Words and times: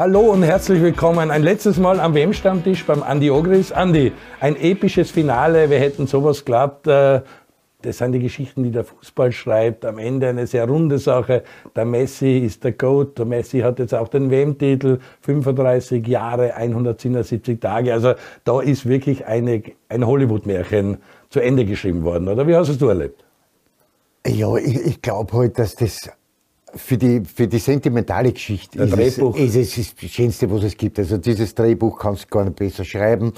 Hallo 0.00 0.20
und 0.20 0.42
herzlich 0.42 0.80
willkommen. 0.80 1.30
Ein 1.30 1.42
letztes 1.42 1.76
Mal 1.76 2.00
am 2.00 2.14
WM-Stammtisch 2.14 2.86
beim 2.86 3.02
Andi 3.02 3.30
Ogris. 3.30 3.70
Andi, 3.70 4.12
ein 4.40 4.56
episches 4.56 5.10
Finale. 5.10 5.68
Wir 5.68 5.78
hätten 5.78 6.06
sowas 6.06 6.38
geglaubt. 6.38 6.86
Äh, 6.86 7.20
das 7.82 7.98
sind 7.98 8.12
die 8.12 8.18
Geschichten, 8.20 8.62
die 8.62 8.70
der 8.70 8.84
Fußball 8.84 9.30
schreibt. 9.30 9.84
Am 9.84 9.98
Ende 9.98 10.28
eine 10.28 10.46
sehr 10.46 10.66
runde 10.66 10.98
Sache. 10.98 11.42
Der 11.76 11.84
Messi 11.84 12.38
ist 12.38 12.64
der 12.64 12.72
Goat. 12.72 13.18
Der 13.18 13.26
Messi 13.26 13.60
hat 13.60 13.78
jetzt 13.78 13.94
auch 13.94 14.08
den 14.08 14.30
WM-Titel. 14.30 15.00
35 15.20 16.06
Jahre, 16.06 16.54
177 16.54 17.60
Tage. 17.60 17.92
Also 17.92 18.14
da 18.44 18.62
ist 18.62 18.88
wirklich 18.88 19.26
eine, 19.26 19.62
ein 19.90 20.06
Hollywood-Märchen 20.06 20.96
zu 21.28 21.40
Ende 21.40 21.66
geschrieben 21.66 22.04
worden. 22.04 22.26
Oder 22.26 22.46
wie 22.46 22.56
hast 22.56 22.68
du 22.68 22.72
es 22.72 22.80
erlebt? 22.80 23.22
Ja, 24.26 24.56
ich, 24.56 24.76
ich 24.76 25.02
glaube 25.02 25.36
halt, 25.36 25.58
dass 25.58 25.74
das 25.74 26.08
für 26.74 26.96
die, 26.96 27.22
für 27.24 27.46
die 27.46 27.58
sentimentale 27.58 28.32
Geschichte 28.32 28.82
ist 28.82 28.96
es, 28.96 29.18
ist 29.18 29.78
es 29.78 29.94
das 29.94 30.10
Schönste, 30.10 30.50
was 30.50 30.64
es 30.64 30.76
gibt. 30.76 30.98
Also 30.98 31.18
dieses 31.18 31.54
Drehbuch 31.54 31.98
kannst 31.98 32.24
du 32.24 32.28
gar 32.28 32.44
nicht 32.44 32.56
besser 32.56 32.84
schreiben. 32.84 33.32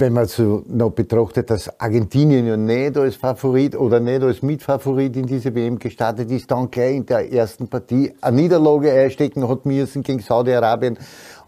Wenn 0.00 0.12
man 0.12 0.26
so 0.26 0.62
noch 0.68 0.90
betrachtet, 0.90 1.50
dass 1.50 1.80
Argentinien 1.80 2.46
ja 2.46 2.56
nicht 2.56 2.96
als 2.96 3.16
Favorit 3.16 3.74
oder 3.74 3.98
nicht 3.98 4.22
als 4.22 4.42
Mitfavorit 4.42 5.16
in 5.16 5.26
diese 5.26 5.52
WM 5.54 5.78
gestartet 5.78 6.30
ist, 6.30 6.48
dann 6.50 6.70
gleich 6.70 6.96
in 6.96 7.06
der 7.06 7.32
ersten 7.32 7.66
Partie 7.66 8.12
eine 8.20 8.42
Niederlage 8.42 8.92
einstecken 8.92 9.48
hat 9.48 9.66
müssen 9.66 10.04
gegen 10.04 10.20
Saudi-Arabien 10.20 10.98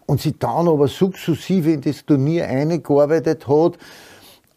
und 0.05 0.19
sich 0.19 0.37
dann 0.37 0.67
aber 0.67 0.89
sukzessive 0.89 1.71
in 1.71 1.81
das 1.81 2.05
Turnier 2.05 2.45
eingearbeitet 2.45 3.47
hat 3.47 3.77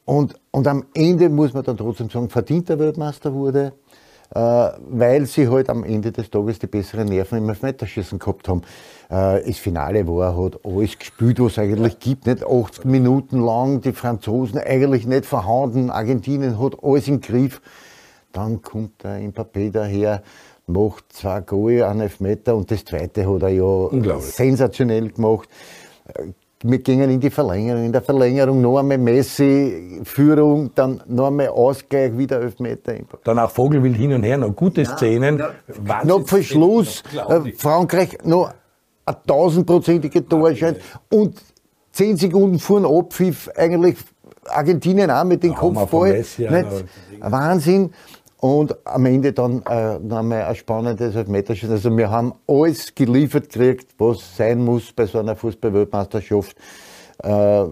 und, 0.05 0.35
und 0.51 0.67
am 0.67 0.85
Ende 0.93 1.31
muss 1.31 1.55
man 1.55 1.65
dann 1.65 1.77
trotzdem 1.77 2.11
sagen, 2.11 2.29
verdienter 2.29 2.79
Weltmeister 2.79 3.33
wurde 3.33 3.73
weil 4.35 5.27
sie 5.27 5.49
halt 5.49 5.71
am 5.71 5.85
Ende 5.85 6.11
des 6.11 6.29
Tages 6.31 6.59
die 6.59 6.67
besseren 6.67 7.09
Nerven 7.09 7.39
im 7.39 7.49
Elfmeterschießen 7.49 8.19
gehabt 8.19 8.49
haben. 8.49 8.63
Äh, 9.09 9.47
das 9.47 9.59
Finale 9.59 10.07
war, 10.07 10.37
hat 10.37 10.59
alles 10.65 10.99
gespielt, 10.99 11.41
was 11.41 11.53
es 11.53 11.59
eigentlich 11.59 11.99
gibt, 12.01 12.27
nicht 12.27 12.45
80 12.45 12.85
Minuten 12.85 13.41
lang, 13.41 13.81
die 13.81 13.93
Franzosen 13.93 14.59
eigentlich 14.59 15.07
nicht 15.07 15.27
vorhanden, 15.27 15.91
Argentinien 15.91 16.59
hat 16.59 16.77
alles 16.83 17.09
im 17.09 17.21
Griff. 17.21 17.61
Dann 18.33 18.63
kommt 18.63 19.05
der 19.05 19.21
Mbappé 19.21 19.71
daher, 19.71 20.23
macht 20.67 21.13
zwei 21.13 21.41
Goal 21.41 21.85
an 21.85 22.01
Elfmeter. 22.01 22.57
Und 22.57 22.71
das 22.71 22.85
zweite 22.85 23.33
hat 23.33 23.43
er 23.43 23.49
ja 23.51 24.21
sensationell 24.21 25.11
gemacht 25.11 25.49
wir 26.67 26.79
gingen 26.79 27.11
in 27.11 27.21
die 27.21 27.29
Verlängerung. 27.29 27.85
In 27.85 27.93
der 27.93 28.01
Verlängerung 28.01 28.63
noch 28.63 28.79
einmal 28.79 28.97
Messi, 28.97 30.01
Führung, 30.03 30.71
dann 30.75 31.03
noch 31.07 31.27
einmal 31.27 31.49
Ausgleich, 31.49 32.17
wieder 32.17 32.41
Elfmeter. 32.41 32.95
Dann 33.23 33.39
auch 33.39 33.51
Vogelwild 33.51 33.97
hin 33.97 34.15
und 34.15 34.23
her, 34.23 34.39
noch 34.39 34.57
gute 34.57 34.83
ja, 34.83 34.97
Szenen. 34.97 35.39
Ja, 35.39 36.05
noch 36.05 36.27
vor 36.27 36.43
Schluss, 36.43 37.03
äh, 37.29 37.53
Frankreich 37.53 38.17
noch 38.25 38.51
eine 39.05 39.17
tausendprozentige 39.27 40.27
Torschein 40.27 40.77
und 41.11 41.37
zehn 41.93 42.17
Sekunden 42.17 42.59
vor 42.59 42.81
dem 42.81 42.87
Abpfiff 42.87 43.51
eigentlich 43.55 43.97
Argentinien 44.47 45.11
auch 45.11 45.25
mit 45.25 45.43
dem 45.43 45.53
ja, 45.53 45.59
Kopfball. 45.59 46.25
Wahnsinn. 47.21 47.91
Und 48.39 48.77
am 48.87 49.07
Ende 49.07 49.33
dann 49.33 49.63
äh, 49.63 49.99
noch 49.99 50.19
einmal 50.19 50.45
ein 50.45 50.55
spannendes 50.55 51.15
Elfmeterschießen. 51.15 51.71
Also 51.71 51.97
wir 51.97 52.11
haben 52.11 52.35
alles 52.47 52.95
geliefert 52.95 53.51
gekriegt, 53.51 53.95
was 53.99 54.37
sein 54.37 54.63
muss 54.65 54.93
bei 54.93 55.07
so 55.07 55.19
einer 55.19 55.37
Fußball-Weltmeisterschaft. 55.37 56.57
Äh, 57.23 57.65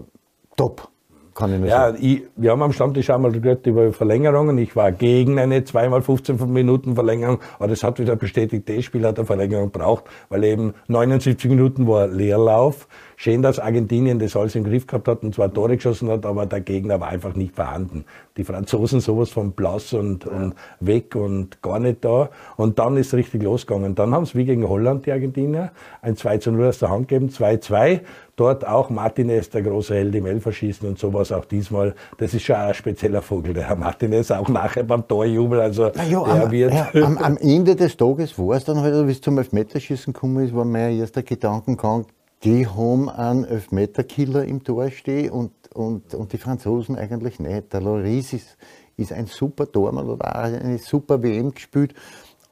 top. 0.55 0.92
Kann 1.33 1.53
ich 1.53 1.59
nur 1.59 1.69
ja. 1.69 1.93
Ich, 1.99 2.23
wir 2.35 2.51
haben 2.51 2.61
am 2.61 2.73
Stammtisch 2.73 3.09
einmal 3.09 3.31
gehört 3.31 3.65
über 3.65 3.91
Verlängerungen. 3.91 4.57
Ich 4.57 4.75
war 4.75 4.91
gegen 4.91 5.39
eine 5.39 5.63
zweimal 5.63 6.01
15 6.01 6.51
Minuten 6.51 6.95
Verlängerung, 6.95 7.39
aber 7.57 7.67
das 7.67 7.83
hat 7.83 7.99
wieder 7.99 8.15
bestätigt, 8.15 8.69
das 8.69 8.85
Spiel 8.85 9.05
hat 9.05 9.17
eine 9.17 9.25
Verlängerung 9.25 9.71
braucht, 9.71 10.05
weil 10.29 10.43
eben 10.43 10.73
79 10.87 11.49
Minuten 11.49 11.87
war 11.87 12.07
Leerlauf. 12.07 12.87
Schön, 13.15 13.41
dass 13.41 13.57
Argentinien 13.57 14.19
das 14.19 14.35
alles 14.35 14.55
im 14.55 14.63
Griff 14.63 14.85
gehabt 14.85 15.07
hat 15.07 15.23
und 15.23 15.33
zwar 15.33 15.51
Tore 15.53 15.77
geschossen 15.77 16.09
hat, 16.09 16.25
aber 16.25 16.45
der 16.45 16.61
Gegner 16.61 16.99
war 16.99 17.07
einfach 17.07 17.35
nicht 17.35 17.55
vorhanden. 17.55 18.05
Die 18.37 18.43
Franzosen 18.43 18.99
sowas 18.99 19.29
von 19.29 19.51
blass 19.51 19.93
und, 19.93 20.25
und 20.25 20.55
weg 20.79 21.15
und 21.15 21.61
gar 21.61 21.79
nicht 21.79 22.03
da. 22.03 22.29
Und 22.57 22.79
dann 22.79 22.97
ist 22.97 23.07
es 23.07 23.13
richtig 23.13 23.43
losgegangen. 23.43 23.95
Dann 23.95 24.13
haben 24.13 24.25
sie 24.25 24.35
wie 24.37 24.45
gegen 24.45 24.67
Holland, 24.67 25.05
die 25.05 25.11
Argentinier, 25.11 25.71
ein 26.01 26.15
2 26.15 26.39
zu 26.39 26.51
0 26.51 26.67
aus 26.67 26.79
der 26.79 26.89
Hand 26.89 27.07
gegeben, 27.07 27.29
2-2. 27.29 28.01
Dort 28.35 28.65
auch 28.65 28.89
Martinez, 28.89 29.51
der 29.51 29.61
große 29.61 29.93
Held 29.93 30.15
im 30.15 30.25
Elferschießen 30.25 30.87
und 30.87 30.97
sowas 30.97 31.31
auch 31.31 31.45
diesmal. 31.45 31.93
Das 32.17 32.33
ist 32.33 32.41
schon 32.41 32.55
ein 32.55 32.73
spezieller 32.73 33.21
Vogel, 33.21 33.53
der 33.53 33.67
Herr 33.67 33.75
Martinez, 33.75 34.31
auch 34.31 34.49
nachher 34.49 34.83
beim 34.83 35.07
Torjubel. 35.07 35.59
Also 35.61 35.91
ja, 36.09 36.23
am, 36.23 36.49
wird. 36.49 36.73
Ja, 36.73 36.89
am, 37.03 37.19
am, 37.19 37.37
Ende 37.37 37.75
des 37.75 37.95
Tages 37.95 38.39
war 38.39 38.55
es 38.55 38.65
dann 38.65 38.79
halt, 38.79 39.07
wie 39.07 39.11
es 39.11 39.21
zum 39.21 39.37
Elfmeterschießen 39.37 40.13
gekommen 40.13 40.45
ist, 40.45 40.55
war 40.55 40.65
mein 40.65 40.97
erster 40.97 41.21
Gedankengang, 41.21 42.07
die 42.43 42.65
haben 42.65 43.07
einen 43.07 43.45
Elfmeterkiller 43.45 44.45
im 44.45 44.63
Tor 44.63 44.89
stehen 44.89 45.29
und, 45.29 45.51
und, 45.73 46.15
und 46.15 46.33
die 46.33 46.39
Franzosen 46.39 46.95
eigentlich 46.97 47.39
nicht. 47.39 47.71
Der 47.71 47.81
Loris 47.81 48.33
ist, 48.33 48.57
ist 48.97 49.13
ein 49.13 49.27
super 49.27 49.71
Tormann 49.71 50.09
oder 50.09 50.27
auch 50.27 50.43
eine 50.43 50.79
super 50.79 51.21
WM 51.21 51.53
gespielt, 51.53 51.93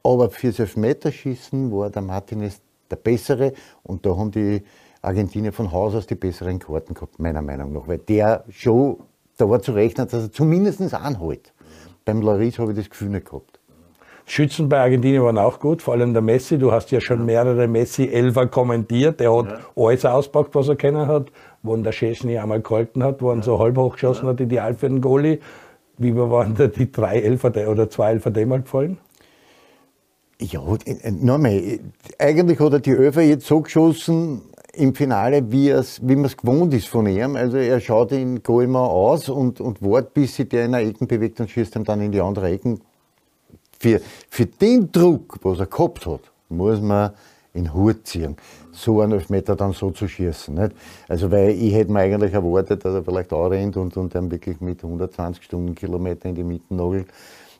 aber 0.04 0.30
fürs 0.30 0.60
Elfmeterschießen 0.60 1.72
war 1.72 1.90
der 1.90 2.02
Martinez 2.02 2.60
der 2.88 2.96
Bessere 2.96 3.52
und 3.82 4.06
da 4.06 4.16
haben 4.16 4.30
die 4.30 4.62
Argentinier 5.02 5.52
von 5.52 5.72
Haus 5.72 5.94
aus 5.94 6.06
die 6.06 6.14
besseren 6.14 6.60
Karten 6.60 6.94
gehabt, 6.94 7.18
meiner 7.18 7.42
Meinung 7.42 7.72
nach, 7.72 7.88
weil 7.88 7.98
der 7.98 8.44
schon, 8.50 8.98
da 9.36 9.50
war 9.50 9.60
zu 9.60 9.72
rechnen, 9.72 10.06
dass 10.08 10.22
er 10.22 10.32
zumindest 10.32 10.94
anhält. 10.94 11.52
Beim 12.04 12.22
Loris 12.22 12.58
habe 12.58 12.72
ich 12.72 12.78
das 12.78 12.88
Gefühl 12.88 13.08
nicht 13.08 13.26
gehabt. 13.26 13.58
Schützen 14.24 14.68
bei 14.68 14.80
Argentinien 14.80 15.22
waren 15.22 15.38
auch 15.38 15.58
gut, 15.58 15.82
vor 15.82 15.94
allem 15.94 16.12
der 16.12 16.22
Messi. 16.22 16.56
Du 16.56 16.70
hast 16.70 16.92
ja 16.92 17.00
schon 17.00 17.26
mehrere 17.26 17.66
Messi-Elfer 17.66 18.46
kommentiert. 18.46 19.18
Der 19.18 19.36
hat 19.36 19.46
ja. 19.46 19.58
alles 19.76 20.04
auspackt, 20.04 20.54
was 20.54 20.68
er 20.68 20.76
kennen 20.76 21.08
hat. 21.08 21.26
Wo 21.64 21.76
der 21.76 21.92
Chesney 21.92 22.38
einmal 22.38 22.60
gehalten 22.60 23.02
hat, 23.02 23.20
wo 23.20 23.30
er 23.30 23.36
ja. 23.36 23.42
so 23.42 23.58
halb 23.58 23.76
hochgeschossen 23.76 24.26
ja. 24.26 24.32
hat, 24.32 24.40
ideal 24.40 24.74
für 24.74 24.88
den 24.88 25.00
Goalie. 25.00 25.40
Wie 25.98 26.16
waren 26.16 26.54
da 26.54 26.68
die 26.68 26.90
drei 26.90 27.18
Elfer 27.18 27.52
oder 27.68 27.90
zwei 27.90 28.12
Elfer 28.12 28.30
dem 28.30 28.48
mal 28.48 28.62
gefallen? 28.62 28.98
Ja, 30.40 30.60
äh, 30.86 31.10
nochmal, 31.10 31.80
eigentlich 32.18 32.58
hat 32.58 32.72
er 32.72 32.80
die 32.80 32.90
Elfer 32.90 33.22
jetzt 33.22 33.46
so 33.46 33.60
geschossen 33.60 34.42
im 34.74 34.94
Finale, 34.94 35.50
wie, 35.52 35.70
wie 35.70 36.16
man 36.16 36.24
es 36.24 36.36
gewohnt 36.36 36.72
ist 36.72 36.88
von 36.88 37.06
ihm. 37.06 37.36
Also 37.36 37.58
er 37.58 37.80
schaut 37.80 38.12
ihn 38.12 38.42
Goal 38.42 38.74
aus 38.76 39.28
und, 39.28 39.60
und 39.60 39.82
wartet, 39.82 40.14
bis 40.14 40.36
sich 40.36 40.48
der 40.48 40.64
in 40.64 40.72
der 40.72 40.80
Ecken 40.80 41.06
bewegt 41.06 41.40
und 41.40 41.50
schießt 41.50 41.76
ihn 41.76 41.84
dann 41.84 42.00
in 42.00 42.12
die 42.12 42.20
andere 42.20 42.48
Ecken 42.48 42.80
für, 43.78 44.00
für 44.30 44.46
den 44.46 44.90
Druck, 44.92 45.38
was 45.42 45.58
er 45.58 45.66
gehabt 45.66 46.06
hat, 46.06 46.20
muss 46.48 46.80
man 46.80 47.10
in 47.54 47.74
Hut 47.74 48.06
ziehen, 48.06 48.36
so 48.70 49.00
einen 49.00 49.12
Elfmeter 49.12 49.56
dann 49.56 49.72
so 49.72 49.90
zu 49.90 50.08
schießen. 50.08 50.54
Nicht? 50.54 50.72
Also, 51.08 51.30
weil 51.30 51.50
ich 51.50 51.74
hätte 51.74 51.92
mir 51.92 52.00
eigentlich 52.00 52.32
erwartet, 52.32 52.84
dass 52.84 52.94
er 52.94 53.04
vielleicht 53.04 53.32
auch 53.32 53.48
rennt 53.48 53.76
und, 53.76 53.96
und 53.96 54.14
dann 54.14 54.30
wirklich 54.30 54.60
mit 54.60 54.82
120 54.82 55.44
Stundenkilometer 55.44 56.28
in 56.28 56.34
die 56.34 56.44
Mitte 56.44 56.74
nagelt. 56.74 57.08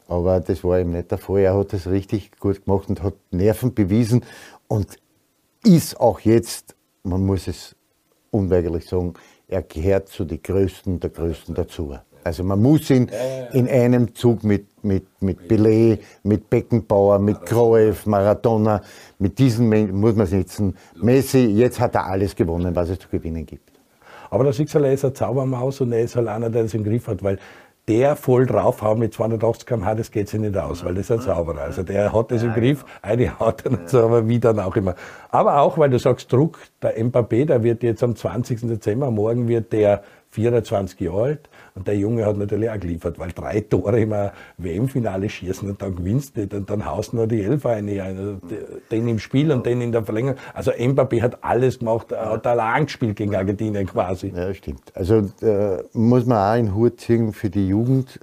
Aber 0.09 0.41
das 0.41 0.65
war 0.65 0.81
ihm 0.81 0.93
nicht 0.93 1.11
der 1.11 1.19
Fall. 1.19 1.41
Er 1.41 1.57
hat 1.57 1.73
das 1.73 1.87
richtig 1.89 2.31
gut 2.39 2.65
gemacht 2.65 2.89
und 2.89 3.03
hat 3.03 3.15
Nerven 3.31 3.75
bewiesen 3.75 4.25
und 4.69 4.97
ist 5.65 6.01
auch 6.01 6.21
jetzt, 6.21 6.75
man 7.03 7.25
muss 7.25 7.49
es 7.49 7.75
unweigerlich 8.31 8.87
sagen, 8.87 9.15
er 9.49 9.63
gehört 9.63 10.09
zu 10.09 10.25
den 10.25 10.43
Größten 10.43 11.01
der 11.01 11.11
Größten 11.11 11.55
dazu. 11.55 11.95
Also 12.25 12.45
man 12.45 12.63
muss 12.63 12.89
ihn 12.91 13.11
in 13.53 13.69
einem 13.69 14.15
Zug 14.15 14.45
mit, 14.45 14.85
mit, 14.85 15.05
mit 15.21 15.41
Pelé, 15.51 15.99
mit 16.23 16.49
Beckenbauer, 16.49 17.19
mit 17.19 17.45
Cruyff, 17.45 18.07
Maradona, 18.07 18.81
mit 19.19 19.39
diesen 19.39 19.69
Menschen 19.69 19.99
muss 19.99 20.15
man 20.15 20.27
sitzen. 20.27 20.77
Messi, 20.95 21.47
jetzt 21.47 21.81
hat 21.81 21.97
er 21.97 22.07
alles 22.07 22.37
gewonnen, 22.37 22.77
was 22.77 22.91
es 22.91 23.01
zu 23.01 23.09
gewinnen 23.09 23.45
gibt. 23.45 23.73
Aber 24.31 24.45
der 24.45 24.53
Schicksal 24.53 24.85
ist 24.87 25.05
eine 25.05 25.13
Zaubermaus 25.13 25.81
und 25.81 25.93
er 25.93 26.03
ist 26.03 26.17
halt 26.17 26.29
einer, 26.29 26.49
der 26.49 26.63
das 26.63 26.75
im 26.75 26.85
Griff 26.85 27.09
hat, 27.09 27.23
weil 27.23 27.39
der 27.89 28.15
voll 28.15 28.47
draufhauen 28.47 28.99
mit 28.99 29.13
280 29.13 29.67
km/h, 29.67 29.95
das 29.97 30.11
geht 30.11 30.29
sich 30.29 30.41
nicht 30.41 30.57
aus, 30.57 30.85
weil 30.85 30.95
das 30.95 31.11
ist 31.11 31.11
ein 31.11 31.21
Zauberer. 31.21 31.63
Also 31.63 31.83
der 31.83 32.13
hat 32.13 32.31
das 32.31 32.43
im 32.43 32.53
Griff, 32.53 32.85
eine 33.03 33.39
haut 33.41 33.67
dann 33.67 33.87
so, 33.87 34.05
aber 34.05 34.29
wie 34.29 34.39
dann 34.39 34.61
auch 34.61 34.77
immer. 34.77 34.95
Aber 35.31 35.59
auch, 35.61 35.79
weil 35.79 35.91
du 35.91 35.99
sagst 35.99 36.33
Druck, 36.33 36.59
der 36.81 36.97
Mbappé, 36.97 37.45
der 37.45 37.63
wird 37.63 37.83
jetzt 37.83 38.03
am 38.03 38.15
20. 38.15 38.61
Dezember, 38.63 39.11
morgen 39.11 39.49
wird 39.49 39.73
der 39.73 40.03
24 40.31 41.01
Jahre 41.01 41.23
alt 41.23 41.49
und 41.75 41.89
der 41.89 41.97
Junge 41.97 42.27
hat 42.27 42.37
natürlich 42.37 42.69
auch 42.69 42.79
geliefert, 42.79 43.19
weil 43.19 43.33
drei 43.33 43.61
Tore 43.61 44.01
im 44.01 44.15
WM-Finale 44.59 45.29
schießen 45.29 45.71
und 45.71 45.81
dann 45.81 45.97
gewinnst 45.97 46.37
du 46.37 46.41
nicht 46.41 46.53
und 46.53 46.69
dann 46.69 46.85
haust 46.85 47.13
du 47.13 47.17
nur 47.17 47.27
die 47.27 47.43
Elfer 47.43 47.71
rein, 47.71 47.89
also 48.01 48.37
den 48.91 49.09
im 49.09 49.19
Spiel 49.19 49.51
und 49.51 49.65
den 49.65 49.81
in 49.81 49.91
der 49.91 50.03
Verlängerung. 50.03 50.39
Also 50.53 50.71
Mbappé 50.73 51.23
hat 51.23 51.43
alles 51.43 51.79
gemacht, 51.79 52.13
hat 52.13 52.47
allein 52.47 52.85
gespielt 52.85 53.17
gegen 53.17 53.35
Argentinien 53.35 53.87
quasi. 53.87 54.33
Ja, 54.35 54.53
stimmt. 54.53 54.93
Also 54.95 55.31
äh, 55.41 55.83
muss 55.95 56.27
man 56.27 56.39
auch 56.39 56.59
in 56.59 56.75
Hut 56.75 57.01
ziehen 57.01 57.33
für 57.33 57.49
die 57.49 57.69
Jugend. 57.69 58.21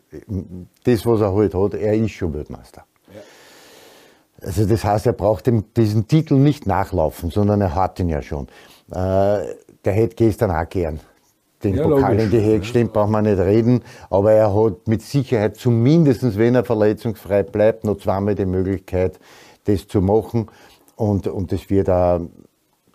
Das, 0.83 1.05
was 1.05 1.21
er 1.21 1.33
heute 1.33 1.57
halt 1.57 1.73
hat, 1.73 1.81
er 1.81 1.93
ist 1.95 2.11
schon 2.11 2.33
Weltmeister. 2.33 2.85
Also 4.41 4.65
das 4.65 4.83
heißt, 4.83 5.05
er 5.05 5.13
braucht 5.13 5.47
dem, 5.47 5.65
diesen 5.75 6.07
Titel 6.07 6.35
nicht 6.35 6.65
nachlaufen, 6.65 7.29
sondern 7.29 7.61
er 7.61 7.75
hat 7.75 7.99
ihn 7.99 8.09
ja 8.09 8.21
schon. 8.21 8.47
Äh, 8.91 9.39
der 9.85 9.93
hätte 9.93 10.15
gestern 10.15 10.51
auch 10.51 10.67
gern 10.69 10.99
den 11.63 11.75
ja, 11.75 11.83
Pokal 11.83 12.13
logisch. 12.13 12.23
in 12.25 12.31
die 12.31 12.45
Höhe 12.45 12.59
gestimmt, 12.59 12.93
braucht 12.93 13.09
man 13.09 13.25
nicht 13.25 13.39
reden. 13.39 13.81
Aber 14.09 14.31
er 14.31 14.53
hat 14.53 14.87
mit 14.87 15.01
Sicherheit 15.01 15.57
zumindest, 15.57 16.37
wenn 16.37 16.55
er 16.55 16.63
verletzungsfrei 16.63 17.43
bleibt, 17.43 17.83
noch 17.83 17.97
zweimal 17.97 18.35
die 18.35 18.45
Möglichkeit, 18.45 19.19
das 19.65 19.87
zu 19.87 20.01
machen. 20.01 20.47
Und, 20.95 21.27
und 21.27 21.51
das 21.51 21.69
wird 21.69 21.89
auch 21.89 22.21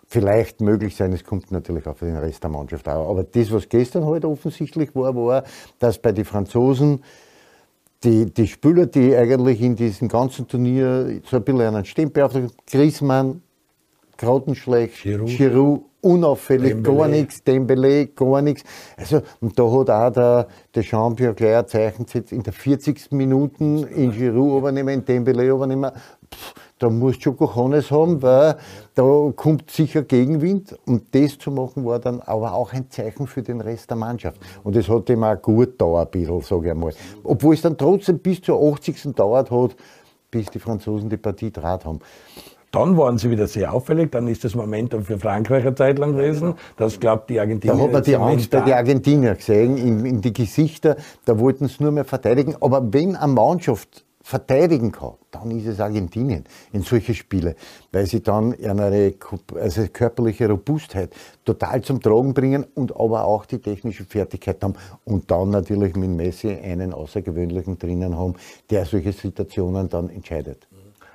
vielleicht 0.07 0.61
möglich 0.61 0.95
sein. 0.95 1.13
Es 1.13 1.23
kommt 1.23 1.51
natürlich 1.51 1.87
auf 1.87 1.99
den 1.99 2.15
Rest 2.15 2.43
der 2.43 2.49
Mannschaft 2.49 2.87
auch. 2.87 3.09
Aber 3.09 3.23
das, 3.23 3.51
was 3.51 3.67
gestern 3.67 4.05
halt 4.05 4.25
offensichtlich 4.25 4.95
war, 4.95 5.15
war, 5.15 5.43
dass 5.79 5.97
bei 5.97 6.11
den 6.11 6.25
Franzosen 6.25 7.03
die, 8.03 8.31
die 8.31 8.47
Spieler, 8.47 8.85
die 8.85 9.15
eigentlich 9.15 9.61
in 9.61 9.75
diesem 9.75 10.07
ganzen 10.07 10.47
Turnier 10.47 11.21
so 11.29 11.37
ein 11.37 11.43
bisschen 11.43 11.61
einen 11.61 11.85
Stempel 11.85 12.23
auf 12.23 12.33
Griezmann, 12.67 13.41
grottenschlecht, 14.17 15.01
Giroud, 15.01 15.27
Giroud 15.27 15.81
unauffällig, 16.01 16.73
Dembele. 16.73 16.97
gar 16.97 17.07
nichts, 17.07 17.43
Dembele, 17.43 18.07
gar 18.07 18.41
nichts. 18.41 18.63
Also, 18.95 19.21
und 19.41 19.57
da 19.57 19.63
hat 19.63 19.89
auch 19.89 20.13
der, 20.13 20.47
der 20.73 20.83
Champion 20.83 21.35
gleich 21.35 21.57
ein 21.57 21.67
Zeichen 21.67 22.05
gesetzt, 22.05 22.31
in 22.31 22.43
der 22.43 22.53
40. 22.53 23.11
Minuten 23.11 23.83
in 23.87 24.11
Giroud 24.11 24.59
übernehmen, 24.59 24.89
in 24.89 25.05
Dembele 25.05 25.47
übernehmen. 25.47 25.91
Pff, 26.31 26.53
da 26.77 26.89
musst 26.89 27.19
du 27.19 27.21
schon 27.23 27.37
Cojones 27.37 27.89
haben, 27.89 28.21
weil 28.21 28.57
da 28.93 29.31
kommt 29.35 29.71
sicher 29.71 30.03
Gegenwind. 30.03 30.77
Und 30.85 31.15
das 31.15 31.37
zu 31.37 31.49
machen 31.49 31.85
war 31.85 31.99
dann 31.99 32.19
aber 32.21 32.53
auch 32.53 32.73
ein 32.73 32.89
Zeichen 32.91 33.27
für 33.27 33.41
den 33.41 33.61
Rest 33.61 33.89
der 33.89 33.97
Mannschaft. 33.97 34.39
Und 34.63 34.75
das 34.75 34.89
hat 34.89 35.09
ihm 35.09 35.23
auch 35.23 35.41
gut 35.41 35.79
dauert, 35.79 36.13
ein 36.13 36.19
bisschen, 36.19 36.41
sage 36.41 36.65
ich 36.65 36.71
einmal. 36.71 36.93
Obwohl 37.23 37.53
es 37.53 37.61
dann 37.61 37.77
trotzdem 37.77 38.19
bis 38.19 38.41
zur 38.41 38.61
80. 38.61 39.15
dauert 39.15 39.49
hat, 39.51 39.75
bis 40.29 40.47
die 40.47 40.59
Franzosen 40.59 41.09
die 41.09 41.17
Partie 41.17 41.51
draht 41.51 41.85
haben. 41.85 41.99
Dann 42.75 42.97
waren 42.97 43.17
sie 43.17 43.31
wieder 43.31 43.47
sehr 43.47 43.73
auffällig. 43.73 44.11
Dann 44.11 44.27
ist 44.27 44.43
das 44.43 44.53
Momentum 44.53 45.03
für 45.03 45.17
Frankreich 45.17 45.65
eine 45.65 45.75
Zeit 45.75 45.97
lang 45.97 46.13
gewesen. 46.13 46.55
Das 46.75 46.99
glaubt 46.99 47.29
die 47.29 47.39
Argentinier. 47.39 47.77
Da 47.77 47.83
hat 47.83 47.91
man 47.91 48.03
die 48.03 48.15
Angst 48.17 48.51
bei 48.51 48.59
den 48.61 48.73
Argentinier 48.73 49.35
gesehen, 49.35 49.77
in, 49.77 50.05
in 50.05 50.21
die 50.21 50.33
Gesichter. 50.33 50.97
Da 51.23 51.39
wollten 51.39 51.67
sie 51.69 51.81
nur 51.81 51.93
mehr 51.93 52.03
verteidigen. 52.03 52.55
Aber 52.59 52.93
wenn 52.93 53.15
eine 53.15 53.31
Mannschaft 53.31 54.03
verteidigen 54.21 54.91
kann, 54.91 55.13
dann 55.29 55.51
ist 55.51 55.67
es 55.67 55.79
Argentinien 55.79 56.45
in 56.73 56.81
solche 56.81 57.13
Spiele, 57.13 57.55
weil 57.91 58.07
sie 58.07 58.23
dann 58.23 58.55
ihre 58.57 59.13
also 59.61 59.85
körperliche 59.93 60.49
Robustheit 60.49 61.13
total 61.45 61.81
zum 61.81 62.01
Tragen 62.01 62.33
bringen 62.33 62.65
und 62.73 62.95
aber 62.99 63.25
auch 63.25 63.45
die 63.45 63.59
technische 63.59 64.03
Fertigkeit 64.03 64.63
haben 64.63 64.73
und 65.03 65.29
dann 65.29 65.51
natürlich 65.51 65.95
mit 65.95 66.09
Messi 66.09 66.49
einen 66.49 66.91
außergewöhnlichen 66.91 67.77
drinnen 67.77 68.17
haben, 68.17 68.33
der 68.71 68.85
solche 68.85 69.13
Situationen 69.13 69.89
dann 69.89 70.09
entscheidet. 70.09 70.67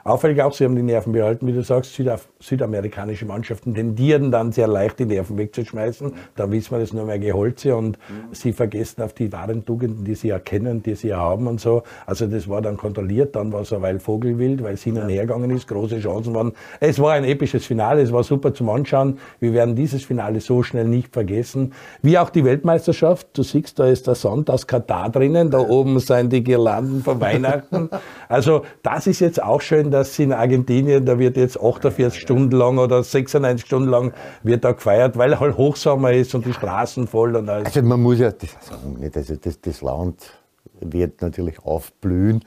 Auffällig 0.05 0.43
auch, 0.43 0.53
sie 0.53 0.65
haben 0.65 0.77
die 0.77 0.83
Nerven 0.83 1.13
behalten, 1.13 1.47
wie 1.47 1.53
du 1.53 1.63
sagst, 1.63 1.95
Südaf 1.95 2.29
südamerikanische 2.41 3.27
Mannschaften 3.27 3.75
tendieren 3.75 4.31
dann 4.31 4.51
sehr 4.51 4.67
leicht 4.67 4.99
die 4.99 5.05
Nerven 5.05 5.37
wegzuschmeißen. 5.37 6.13
Da 6.37 6.51
wissen 6.51 6.71
wir 6.73 6.79
das 6.79 6.93
nur 6.93 7.05
mehr 7.05 7.19
Geholze 7.19 7.77
und 7.77 7.99
mhm. 8.09 8.33
sie 8.35 8.53
vergessen 8.53 9.03
auf 9.03 9.13
die 9.13 9.31
wahren 9.31 9.65
Tugenden, 9.65 10.05
die 10.05 10.15
sie 10.15 10.31
erkennen, 10.31 10.83
die 10.83 10.95
sie 10.95 11.15
haben 11.15 11.47
und 11.47 11.61
so. 11.61 11.83
Also 12.07 12.27
das 12.27 12.49
war 12.49 12.63
dann 12.63 12.79
kontrolliert, 12.79 13.37
dann 13.37 13.53
war 13.53 13.61
es 13.61 13.73
ein 13.73 13.83
weil 13.83 14.01
Vogelwild, 14.01 14.63
weil 14.63 14.75
es 14.75 14.83
hin 14.83 14.97
und 14.97 15.09
her 15.09 15.27
gegangen 15.27 15.51
ist, 15.51 15.69
große 15.69 16.01
Chancen 16.01 16.35
waren. 16.35 16.53
Es 16.81 16.99
war 16.99 17.13
ein 17.13 17.25
episches 17.25 17.67
Finale, 17.67 18.01
es 18.01 18.13
war 18.13 18.25
super 18.25 18.55
zum 18.55 18.71
Anschauen. 18.71 19.19
Wir 19.39 19.53
werden 19.53 19.77
dieses 19.77 20.05
Finale 20.05 20.41
so 20.41 20.63
schnell 20.63 20.87
nicht 20.87 21.13
vergessen. 21.13 21.75
Wie 22.03 22.19
auch 22.19 22.31
die 22.31 22.45
Weltmeisterschaft, 22.45 23.29
du 23.35 23.43
siehst, 23.43 23.79
da 23.79 23.87
ist 23.87 24.07
der 24.07 24.15
Sand 24.15 24.49
aus 24.49 24.67
Katar 24.67 25.11
drinnen, 25.11 25.51
da 25.51 25.59
oben 25.59 25.99
sind 26.01 26.33
die 26.33 26.43
Girlanden 26.43 27.03
von 27.03 27.21
Weihnachten. 27.21 27.91
Also 28.29 28.65
das 28.85 29.09
ist 29.09 29.19
jetzt 29.19 29.43
auch 29.43 29.61
schön, 29.61 29.90
dass 29.91 30.19
in 30.19 30.33
Argentinien, 30.33 31.05
da 31.05 31.19
wird 31.19 31.37
jetzt 31.37 31.61
48 31.61 32.21
Stunden 32.21 32.57
lang 32.57 32.79
oder 32.79 33.03
96 33.03 33.67
Stunden 33.67 33.89
lang 33.89 34.13
wird 34.43 34.65
da 34.65 34.73
gefeiert, 34.73 35.17
weil 35.17 35.39
halt 35.39 35.57
Hochsommer 35.57 36.13
ist 36.13 36.35
und 36.35 36.47
die 36.47 36.53
Straßen 36.53 37.07
voll 37.07 37.37
und 37.37 37.49
alles. 37.49 37.67
Also 37.67 37.83
man 37.83 38.01
muss 38.01 38.19
ja 38.19 38.31
das 38.31 38.51
sagen, 38.61 39.11
also 39.15 39.37
das, 39.37 39.61
das 39.61 39.83
Land 39.83 40.33
wird 40.81 41.23
natürlich 41.23 41.59
aufblühen. 41.61 42.45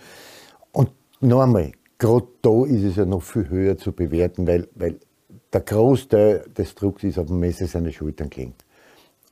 Und 0.71 0.89
noch 1.21 1.41
einmal, 1.41 1.71
gerade 1.97 2.27
da 2.41 2.65
ist 2.65 2.83
es 2.83 2.95
ja 2.95 3.05
noch 3.05 3.21
viel 3.21 3.49
höher 3.49 3.77
zu 3.77 3.91
bewerten, 3.91 4.47
weil, 4.47 4.67
weil 4.75 4.97
der 5.51 5.61
Großteil 5.61 6.45
des 6.57 6.75
Drucks 6.75 7.03
ist 7.03 7.19
auf 7.19 7.27
dem 7.27 7.39
Messer 7.39 7.67
seine 7.67 7.91
Schultern 7.91 8.29
gelegen. 8.29 8.55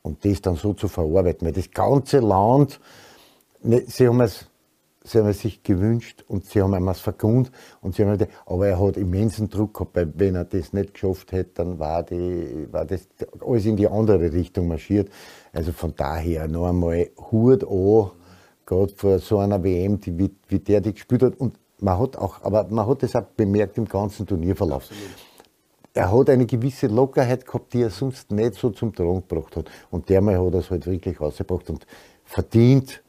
Und 0.02 0.24
das 0.24 0.40
dann 0.40 0.56
so 0.56 0.72
zu 0.72 0.88
verarbeiten, 0.88 1.46
weil 1.46 1.52
das 1.52 1.70
ganze 1.70 2.18
Land, 2.20 2.80
ne, 3.62 3.82
Sie 3.86 4.08
haben 4.08 4.20
es 4.20 4.46
sie 5.04 5.18
haben 5.18 5.28
es 5.28 5.40
sich 5.40 5.62
gewünscht 5.62 6.24
und 6.28 6.44
sie 6.44 6.62
haben 6.62 6.74
ihm 6.74 6.88
es 6.88 7.00
verkund 7.00 7.50
und 7.80 7.94
sie 7.94 8.02
haben 8.02 8.12
gesagt, 8.12 8.32
aber 8.46 8.68
er 8.68 8.80
hat 8.80 8.96
immensen 8.96 9.48
Druck 9.48 9.74
gehabt, 9.74 9.96
weil 9.96 10.12
wenn 10.14 10.34
er 10.34 10.44
das 10.44 10.72
nicht 10.72 10.94
geschafft 10.94 11.32
hätte, 11.32 11.50
dann 11.54 11.78
war, 11.78 12.02
die, 12.02 12.68
war 12.70 12.84
das 12.84 13.08
alles 13.44 13.66
in 13.66 13.76
die 13.76 13.88
andere 13.88 14.32
Richtung 14.32 14.68
marschiert. 14.68 15.10
Also 15.52 15.72
von 15.72 15.94
daher 15.96 16.48
noch 16.48 16.68
einmal 16.68 17.10
Hut 17.30 17.64
an, 17.64 18.10
gerade 18.66 18.92
vor 18.94 19.18
so 19.18 19.38
einer 19.38 19.62
WM, 19.62 20.00
die, 20.00 20.18
wie, 20.18 20.30
wie 20.48 20.58
der 20.58 20.80
die 20.80 20.92
gespielt 20.92 21.22
hat 21.22 21.36
und 21.36 21.58
man 21.80 21.98
hat 21.98 22.16
auch, 22.16 22.42
aber 22.42 22.66
man 22.70 22.86
hat 22.86 23.02
das 23.02 23.16
auch 23.16 23.24
bemerkt 23.36 23.76
im 23.76 23.86
ganzen 23.86 24.26
Turnierverlauf. 24.26 24.84
Absolut. 24.84 25.10
Er 25.94 26.10
hat 26.10 26.30
eine 26.30 26.46
gewisse 26.46 26.86
Lockerheit 26.86 27.44
gehabt, 27.44 27.74
die 27.74 27.82
er 27.82 27.90
sonst 27.90 28.30
nicht 28.30 28.54
so 28.54 28.70
zum 28.70 28.94
Tragen 28.94 29.26
gebracht 29.28 29.56
hat. 29.56 29.70
Und 29.90 30.08
dermal 30.08 30.38
hat 30.38 30.54
er 30.54 30.60
es 30.60 30.70
halt 30.70 30.86
wirklich 30.86 31.20
rausgebracht 31.20 31.68
und 31.68 31.86
verdient. 32.24 33.02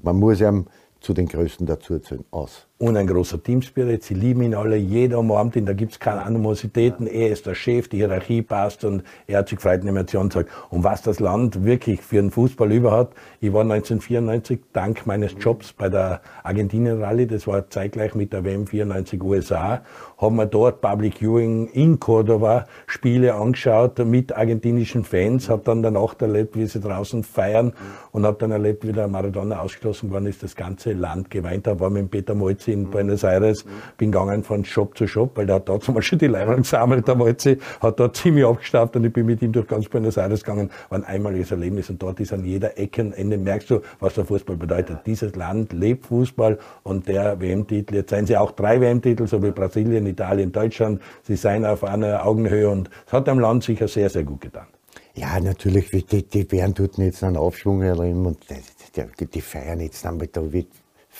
Man 0.00 0.16
muss 0.16 0.40
ihm 0.40 0.66
zu 1.00 1.14
den 1.14 1.26
Größten 1.26 1.66
dazu 1.66 1.94
erzählen, 1.94 2.24
aus. 2.30 2.66
Und 2.82 2.96
ein 2.96 3.06
großer 3.06 3.42
Teamspirit, 3.42 4.02
sie 4.04 4.14
lieben 4.14 4.40
ihn 4.40 4.54
alle, 4.54 4.76
jeder 4.76 5.18
umarmt 5.18 5.54
ihn, 5.54 5.66
da 5.66 5.74
gibt 5.74 5.92
es 5.92 6.00
keine 6.00 6.22
Animositäten, 6.22 7.06
er 7.06 7.28
ist 7.28 7.44
der 7.44 7.54
Chef, 7.54 7.88
die 7.88 7.98
Hierarchie 7.98 8.40
passt 8.40 8.86
und 8.86 9.02
er 9.26 9.40
hat 9.40 9.50
sich 9.50 9.58
gefreut, 9.58 9.82
eine 9.82 9.90
Emotion 9.90 10.30
sagt. 10.30 10.48
Und 10.70 10.82
was 10.82 11.02
das 11.02 11.20
Land 11.20 11.62
wirklich 11.62 12.00
für 12.00 12.16
den 12.16 12.30
Fußball 12.30 12.72
über 12.72 12.92
hat, 12.92 13.10
ich 13.42 13.52
war 13.52 13.64
1994 13.64 14.60
dank 14.72 15.06
meines 15.06 15.34
Jobs 15.38 15.74
bei 15.74 15.90
der 15.90 16.22
Argentinien 16.42 17.02
Rallye, 17.02 17.26
das 17.26 17.46
war 17.46 17.68
zeitgleich 17.68 18.14
mit 18.14 18.32
der 18.32 18.46
WM 18.46 18.66
94 18.66 19.22
USA, 19.22 19.82
haben 20.16 20.36
wir 20.36 20.46
dort 20.46 20.80
Public 20.80 21.18
Viewing 21.18 21.66
in 21.66 22.00
Cordoba 22.00 22.66
Spiele 22.86 23.34
angeschaut 23.34 23.98
mit 24.06 24.34
argentinischen 24.34 25.04
Fans, 25.04 25.50
habe 25.50 25.64
dann 25.66 25.82
danach 25.82 26.18
erlebt, 26.18 26.56
wie 26.56 26.64
sie 26.64 26.80
draußen 26.80 27.24
feiern 27.24 27.74
und 28.10 28.24
habe 28.24 28.38
dann 28.38 28.52
erlebt, 28.52 28.86
wie 28.86 28.92
der 28.92 29.06
Maradona 29.06 29.60
ausgeschlossen 29.60 30.10
worden 30.10 30.24
ist, 30.24 30.42
das 30.42 30.56
ganze 30.56 30.94
Land 30.94 31.28
geweint 31.28 31.66
hat, 31.66 31.78
war 31.78 31.90
mit 31.90 32.10
Peter 32.10 32.34
Molzi 32.34 32.69
in 32.70 32.90
Buenos 32.90 33.24
Aires, 33.24 33.64
bin 33.98 34.12
gegangen 34.12 34.42
von 34.42 34.64
Shop 34.64 34.96
zu 34.96 35.06
Shop, 35.06 35.36
weil 35.36 35.46
der 35.46 35.56
hat 35.56 35.68
da 35.68 35.78
zum 35.80 35.94
Beispiel 35.94 36.18
die 36.18 36.26
Leihwagen 36.28 36.62
gesammelt, 36.62 37.06
der 37.06 37.14
Molzi, 37.14 37.58
hat 37.80 38.00
da 38.00 38.12
ziemlich 38.12 38.44
abgestaubt 38.44 38.96
und 38.96 39.04
ich 39.04 39.12
bin 39.12 39.26
mit 39.26 39.42
ihm 39.42 39.52
durch 39.52 39.66
ganz 39.66 39.88
Buenos 39.88 40.16
Aires 40.16 40.44
gegangen, 40.44 40.70
war 40.88 40.98
ein 40.98 41.04
einmaliges 41.04 41.50
Erlebnis 41.50 41.90
und 41.90 42.02
dort 42.02 42.20
ist 42.20 42.32
an 42.32 42.44
jeder 42.44 42.78
Ecke 42.78 43.00
Ende 43.00 43.38
merkst 43.38 43.70
du, 43.70 43.80
was 43.98 44.14
der 44.14 44.24
Fußball 44.24 44.56
bedeutet. 44.56 44.98
Dieses 45.06 45.34
Land 45.36 45.72
lebt 45.72 46.06
Fußball 46.06 46.58
und 46.82 47.08
der 47.08 47.40
WM-Titel, 47.40 47.94
jetzt 47.96 48.10
seien 48.10 48.26
sie 48.26 48.36
auch 48.36 48.52
drei 48.52 48.80
WM-Titel, 48.80 49.26
so 49.26 49.42
wie 49.42 49.50
Brasilien, 49.50 50.06
Italien, 50.06 50.52
Deutschland. 50.52 51.00
Sie 51.22 51.36
seien 51.36 51.64
auf 51.64 51.84
einer 51.84 52.26
Augenhöhe 52.26 52.68
und 52.68 52.90
es 53.06 53.12
hat 53.12 53.26
dem 53.26 53.38
Land 53.38 53.64
sicher 53.64 53.88
sehr, 53.88 54.10
sehr 54.10 54.24
gut 54.24 54.40
getan. 54.40 54.66
Ja, 55.14 55.38
natürlich, 55.40 55.90
die, 55.90 56.22
die 56.22 56.50
werden 56.50 56.74
dort 56.74 56.98
jetzt 56.98 57.24
einen 57.24 57.36
Aufschwung 57.36 57.82
erleben 57.82 58.26
und 58.26 58.38
die, 58.48 59.26
die 59.26 59.40
feiern 59.40 59.80
jetzt 59.80 60.04
dann 60.04 60.16
mit 60.16 60.36
der 60.36 60.52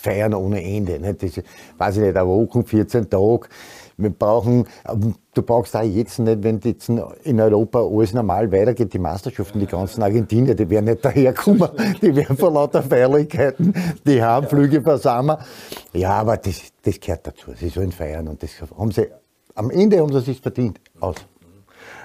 feiern 0.01 0.35
ohne 0.35 0.63
Ende. 0.63 0.99
Nicht? 0.99 1.23
Das, 1.23 1.45
weiß 1.79 1.97
ich 1.97 2.03
nicht, 2.03 2.17
eine 2.17 2.27
Woche, 2.27 2.63
14 2.65 3.09
Tage. 3.09 3.49
Wir 3.97 4.11
brauchen, 4.11 4.67
du 5.35 5.43
brauchst 5.43 5.77
auch 5.77 5.83
jetzt 5.83 6.19
nicht, 6.21 6.43
wenn 6.43 6.59
jetzt 6.61 6.89
in 6.89 7.41
Europa 7.41 7.81
alles 7.81 8.15
normal 8.15 8.51
weitergeht, 8.51 8.95
die 8.95 8.99
Meisterschaften, 8.99 9.61
die 9.61 9.67
ganzen 9.67 10.03
Argentinier, 10.03 10.55
die 10.55 10.71
werden 10.71 10.87
nicht 10.87 11.05
daherkommen, 11.05 11.69
die 12.01 12.17
werden 12.17 12.37
vor 12.37 12.51
lauter 12.51 12.83
Feierlichkeiten, 12.83 13.75
die 14.07 14.23
haben 14.23 14.47
Flüge 14.49 14.81
versammeln. 14.81 15.39
Ja, 15.93 16.13
aber 16.13 16.39
das, 16.39 16.63
das 16.83 16.99
gehört 16.99 17.27
dazu. 17.27 17.53
Sie 17.55 17.69
sollen 17.69 17.93
feiern 17.93 18.27
und 18.29 18.43
das 18.43 18.53
haben 18.77 18.91
sie, 18.91 19.09
am 19.55 19.71
Ende 19.71 20.01
haben 20.01 20.13
sie 20.13 20.21
sich 20.21 20.41
verdient. 20.41 20.81
Aus. 21.01 21.17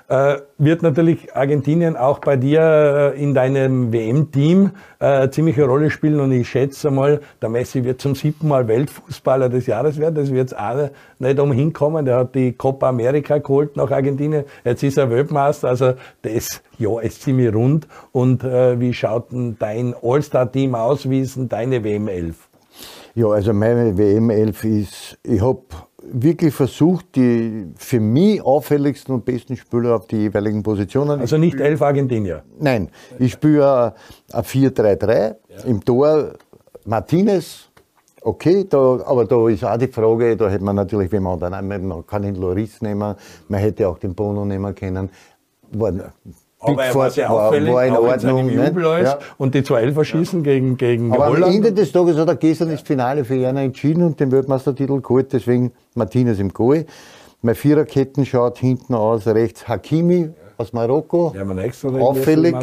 Äh, 0.07 0.37
wird 0.59 0.83
natürlich 0.83 1.35
Argentinien 1.35 1.97
auch 1.97 2.19
bei 2.19 2.35
dir 2.35 3.13
äh, 3.15 3.21
in 3.21 3.33
deinem 3.33 3.91
WM-Team 3.91 4.69
äh, 4.99 5.29
ziemliche 5.29 5.65
Rolle 5.65 5.89
spielen 5.89 6.19
und 6.19 6.31
ich 6.31 6.47
schätze 6.47 6.91
mal, 6.91 7.21
der 7.41 7.49
Messi 7.49 7.83
wird 7.83 7.99
zum 8.01 8.13
siebten 8.13 8.47
Mal 8.47 8.67
Weltfußballer 8.67 9.49
des 9.49 9.65
Jahres 9.65 9.97
werden. 9.97 10.13
Das 10.13 10.31
wird 10.31 10.55
auch 10.55 10.89
nicht 11.17 11.39
umhin 11.39 11.73
kommen. 11.73 12.05
Der 12.05 12.17
hat 12.17 12.35
die 12.35 12.53
Copa 12.53 12.89
America 12.89 13.39
geholt 13.39 13.75
nach 13.77 13.89
Argentinien. 13.89 14.43
Jetzt 14.63 14.83
ist 14.83 14.99
er 14.99 15.09
Weltmeister. 15.09 15.69
Also 15.69 15.93
das 16.21 16.61
Jahr 16.77 17.01
ist 17.01 17.23
ziemlich 17.23 17.51
rund. 17.51 17.87
Und 18.11 18.43
äh, 18.43 18.79
wie 18.79 18.93
schaut 18.93 19.31
denn 19.31 19.57
dein 19.57 19.95
All-Star-Team 19.99 20.75
aus? 20.75 21.09
Wie 21.09 21.21
ist 21.21 21.35
denn 21.35 21.49
deine 21.49 21.83
WM-11? 21.83 22.35
Ja, 23.13 23.27
also 23.29 23.53
meine 23.53 23.97
WM-11 23.97 24.81
ist, 24.81 25.17
ich 25.23 25.41
habe 25.41 25.61
wirklich 26.01 26.53
versucht, 26.53 27.15
die 27.15 27.67
für 27.77 27.99
mich 27.99 28.41
auffälligsten 28.41 29.15
und 29.15 29.25
besten 29.25 29.55
Spieler 29.55 29.95
auf 29.95 30.07
die 30.07 30.17
jeweiligen 30.17 30.61
Positionen. 30.61 31.19
Also 31.19 31.37
nicht 31.37 31.59
elf 31.59 31.81
Argentinier? 31.81 32.43
Nein, 32.59 32.89
ich 33.17 33.33
spiele 33.33 33.93
ein 34.31 34.43
4-3-3. 34.43 35.07
Ja. 35.07 35.35
Im 35.65 35.83
Tor 35.83 36.33
Martinez, 36.85 37.69
okay, 38.21 38.65
da, 38.69 38.99
aber 39.05 39.25
da 39.25 39.47
ist 39.47 39.63
auch 39.63 39.77
die 39.77 39.87
Frage, 39.87 40.35
da 40.35 40.49
hätte 40.49 40.63
man 40.63 40.75
natürlich, 40.75 41.11
wenn 41.11 41.23
man 41.23 41.39
dann, 41.39 41.67
man 41.67 42.05
kann 42.05 42.21
den 42.21 42.35
Loris 42.35 42.81
nehmen, 42.81 43.15
man 43.47 43.59
hätte 43.59 43.87
auch 43.87 43.97
den 43.97 44.13
Bono 44.13 44.45
nehmen 44.45 44.75
können. 44.75 45.09
War, 45.71 46.13
aber 46.67 46.85
er 46.85 46.95
war 46.95 47.51
war, 47.51 47.85
in 47.85 47.93
Ordnung. 47.93 48.49
In 48.49 48.59
alles, 48.59 49.09
ja. 49.09 49.19
Und 49.37 49.55
die 49.55 49.63
zwei 49.63 49.81
Elfer 49.81 50.03
schießen 50.03 50.43
ja. 50.43 50.51
gegen, 50.51 50.77
gegen 50.77 51.13
Aber 51.13 51.27
Holland. 51.27 51.45
am 51.45 51.51
Ende 51.51 51.73
des 51.73 51.91
Tages 51.91 52.17
hat 52.17 52.27
er 52.27 52.35
gestern 52.35 52.71
das 52.71 52.81
Finale 52.81 53.25
für 53.25 53.35
Jana 53.35 53.63
entschieden 53.63 54.03
und 54.03 54.19
den 54.19 54.31
Weltmeistertitel 54.31 55.01
geholt, 55.01 55.31
deswegen 55.33 55.71
Martinez 55.93 56.39
im 56.39 56.49
Goal. 56.49 56.85
Meine 57.41 57.55
Viererketten 57.55 58.25
schaut 58.25 58.57
hinten 58.57 58.95
aus, 58.95 59.27
rechts 59.27 59.67
Hakimi 59.67 60.29
aus 60.57 60.73
Marokko, 60.73 61.33
Ja, 61.35 61.99
auffällig. 62.01 62.55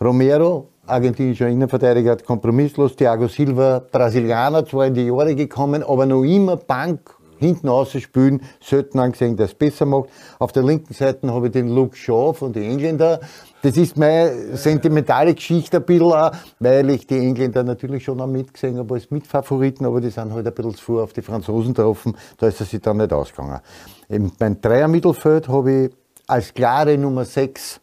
Romero, 0.00 0.68
argentinischer 0.86 1.48
Innenverteidiger, 1.48 2.12
hat 2.12 2.24
kompromisslos. 2.24 2.96
Thiago 2.96 3.28
Silva, 3.28 3.82
Brasilianer, 3.92 4.64
zwar 4.66 4.86
in 4.86 4.94
die 4.94 5.06
Jahre 5.06 5.34
gekommen, 5.34 5.82
aber 5.82 6.06
noch 6.06 6.24
immer 6.24 6.56
Bank 6.56 7.00
hinten 7.40 8.00
spielen, 8.00 8.42
selten 8.60 8.98
angesehen, 8.98 9.36
der 9.36 9.46
es 9.46 9.54
besser 9.54 9.86
macht. 9.86 10.10
Auf 10.38 10.52
der 10.52 10.62
linken 10.62 10.94
Seite 10.94 11.32
habe 11.32 11.46
ich 11.46 11.52
den 11.52 11.68
Luke 11.74 11.96
Shaw 11.96 12.34
von 12.34 12.52
den 12.52 12.62
Engländern. 12.62 13.18
Das 13.62 13.76
ist 13.76 13.96
meine 13.96 14.56
sentimentale 14.56 15.34
Geschichte 15.34 15.78
ein 15.78 15.84
bisschen, 15.84 16.12
auch, 16.12 16.32
weil 16.60 16.90
ich 16.90 17.06
die 17.06 17.18
Engländer 17.18 17.62
natürlich 17.62 18.04
schon 18.04 18.20
auch 18.20 18.26
mitgesehen 18.26 18.78
habe 18.78 18.94
als 18.94 19.10
Mitfavoriten, 19.10 19.84
aber 19.86 20.00
die 20.00 20.10
sind 20.10 20.32
halt 20.32 20.46
ein 20.46 20.54
bisschen 20.54 20.74
zu 20.74 20.84
früh 20.84 21.00
auf 21.00 21.12
die 21.12 21.22
Franzosen 21.22 21.74
getroffen, 21.74 22.16
da 22.38 22.48
ist 22.48 22.60
es 22.60 22.70
sich 22.70 22.80
dann 22.80 22.98
nicht 22.98 23.12
ausgegangen. 23.12 23.60
Im, 24.08 24.32
beim 24.38 24.60
Dreier-Mittelfeld 24.60 25.48
habe 25.48 25.72
ich 25.72 25.90
als 26.26 26.54
klare 26.54 26.96
Nummer 26.96 27.24
6 27.24 27.80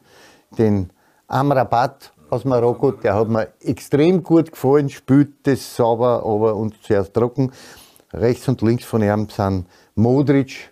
den 0.57 0.89
Amrabat 1.27 2.13
aus 2.29 2.45
Marokko, 2.45 2.91
der 2.91 3.15
hat 3.15 3.29
mir 3.29 3.47
extrem 3.61 4.23
gut 4.23 4.51
gefallen, 4.51 4.89
spielt 4.89 5.45
das 5.47 5.75
sauber, 5.75 6.23
aber 6.25 6.55
und 6.55 6.75
zuerst 6.83 7.13
trocken. 7.13 7.51
Rechts 8.13 8.47
und 8.47 8.61
links 8.61 8.85
von 8.85 9.01
ihm 9.01 9.27
sind 9.29 9.67
Modric, 9.95 10.71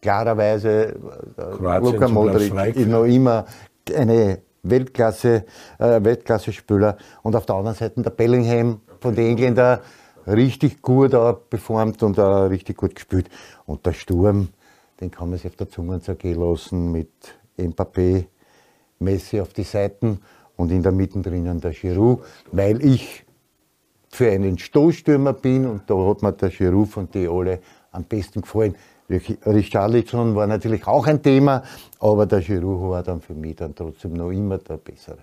klarerweise 0.00 0.94
äh, 1.36 1.56
Kroatien 1.56 1.92
Luka 1.92 2.08
Modric 2.08 2.86
noch 2.86 3.04
immer 3.04 3.44
eine 3.94 4.38
Weltklasse, 4.62 5.44
äh, 5.78 6.02
Weltklasse-Spieler. 6.02 6.96
Und 7.22 7.34
auf 7.34 7.46
der 7.46 7.56
anderen 7.56 7.76
Seite 7.76 8.02
der 8.02 8.10
Bellingham 8.10 8.80
von 9.00 9.14
den 9.14 9.30
Engländern 9.30 9.80
richtig 10.26 10.82
gut 10.82 11.14
auch 11.14 11.48
performt 11.48 12.02
und 12.02 12.18
auch 12.18 12.48
richtig 12.48 12.76
gut 12.76 12.94
gespielt. 12.94 13.28
Und 13.66 13.84
der 13.86 13.92
Sturm, 13.92 14.48
den 15.00 15.10
kann 15.10 15.30
man 15.30 15.38
sich 15.38 15.50
auf 15.50 15.56
der 15.56 15.68
Zunge 15.68 16.00
zergehen 16.00 16.40
lassen 16.40 16.92
mit 16.92 17.10
Mbappé, 17.58 18.26
Messi 18.98 19.40
auf 19.40 19.52
die 19.52 19.62
Seiten 19.62 20.20
und 20.56 20.70
in 20.70 20.82
der 20.82 20.92
Mitte 20.92 21.20
drinnen 21.20 21.60
der 21.60 21.72
Giroud, 21.72 22.22
weil 22.52 22.84
ich 22.84 23.24
für 24.10 24.30
einen 24.30 24.58
Stoßstürmer 24.58 25.32
bin 25.32 25.66
und 25.66 25.82
da 25.88 25.94
hat 25.94 26.22
mir 26.22 26.32
der 26.32 26.50
Giroud 26.50 26.88
von 26.88 27.08
die 27.10 27.28
alle 27.28 27.60
am 27.92 28.04
besten 28.04 28.42
gefallen. 28.42 28.74
Richarlison 29.46 30.36
war 30.36 30.46
natürlich 30.46 30.86
auch 30.86 31.04
ein 31.06 31.20
Thema, 31.20 31.62
aber 31.98 32.26
der 32.26 32.40
Giroud 32.40 32.90
war 32.90 33.02
dann 33.02 33.20
für 33.20 33.34
mich 33.34 33.56
dann 33.56 33.74
trotzdem 33.74 34.12
noch 34.12 34.30
immer 34.30 34.58
der 34.58 34.76
Bessere. 34.76 35.18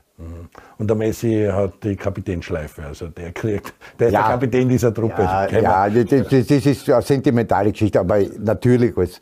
Und 0.78 0.90
der 0.90 0.98
Messi 0.98 1.48
hat 1.50 1.84
die 1.84 1.96
Kapitänschleife, 1.96 2.84
also 2.84 3.08
der 3.08 3.32
kriegt, 3.32 3.74
der 4.00 4.08
ist 4.08 4.14
Ja. 4.14 4.24
der 4.24 4.32
Kapitän 4.32 4.68
dieser 4.68 4.94
Truppe. 4.94 5.22
Ja, 5.22 5.48
ja 5.48 5.90
das, 5.90 6.28
das 6.28 6.52
ist 6.66 6.90
eine 6.90 7.02
sentimentale 7.02 7.72
Geschichte, 7.72 8.00
aber 8.00 8.20
natürlich 8.40 8.98
als 8.98 9.22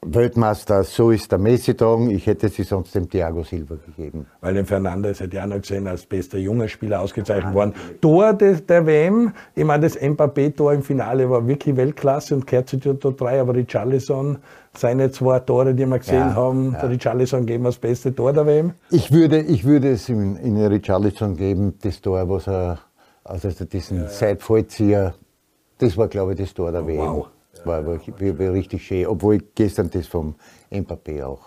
Weltmeister, 0.00 0.84
so 0.84 1.10
ist 1.10 1.32
der 1.32 1.38
Messi 1.38 1.76
dran. 1.76 2.08
Ich 2.10 2.26
hätte 2.26 2.48
sie 2.48 2.62
sonst 2.62 2.94
dem 2.94 3.10
Thiago 3.10 3.42
Silva 3.42 3.74
gegeben. 3.84 4.26
Weil 4.40 4.54
den 4.54 4.64
Fernandes 4.64 5.18
hätte 5.18 5.36
ich 5.36 5.42
auch 5.42 5.46
noch 5.46 5.60
gesehen, 5.60 5.88
als 5.88 6.06
bester 6.06 6.38
junger 6.38 6.68
Spieler 6.68 7.00
ausgezeichnet 7.00 7.52
worden. 7.52 7.74
Tor 8.00 8.32
des, 8.32 8.64
der 8.64 8.86
WM, 8.86 9.32
ich 9.56 9.64
meine, 9.64 9.82
das 9.82 10.00
Mbappé-Tor 10.00 10.72
im 10.72 10.82
Finale 10.82 11.28
war 11.28 11.46
wirklich 11.46 11.76
Weltklasse 11.76 12.36
und 12.36 12.46
gehört 12.46 12.68
zu 12.68 12.76
den 12.76 13.00
Top 13.00 13.18
3, 13.18 13.40
aber 13.40 13.54
Richarlison, 13.54 14.38
seine 14.76 15.10
zwei 15.10 15.40
Tore, 15.40 15.74
die 15.74 15.84
wir 15.84 15.98
gesehen 15.98 16.28
Ja, 16.28 16.34
haben, 16.36 16.72
der 16.72 16.90
Richarlison 16.90 17.44
geben 17.44 17.64
wir 17.64 17.70
das 17.70 17.78
beste 17.78 18.14
Tor 18.14 18.32
der 18.32 18.46
WM. 18.46 18.74
Ich 18.90 19.10
würde, 19.10 19.40
ich 19.40 19.64
würde 19.64 19.90
es 19.90 20.08
in, 20.08 20.36
in 20.36 20.56
Richarlison 20.64 21.36
geben, 21.36 21.74
das 21.82 22.00
Tor, 22.00 22.28
was 22.28 22.46
er, 22.46 22.78
also 23.24 23.48
diesen 23.64 24.06
Seitfallzieher, 24.08 25.14
das 25.78 25.96
war, 25.96 26.06
glaube 26.06 26.32
ich, 26.32 26.38
das 26.38 26.54
Tor 26.54 26.70
der 26.70 26.86
WM. 26.86 26.98
wow. 26.98 27.28
War, 27.68 27.86
war, 27.86 27.98
war, 27.98 28.52
richtig 28.52 28.86
schön, 28.86 29.06
obwohl 29.06 29.36
ich 29.36 29.42
gestern 29.54 29.90
das 29.90 30.06
vom 30.06 30.34
Mbappé 30.72 31.22
auch. 31.24 31.42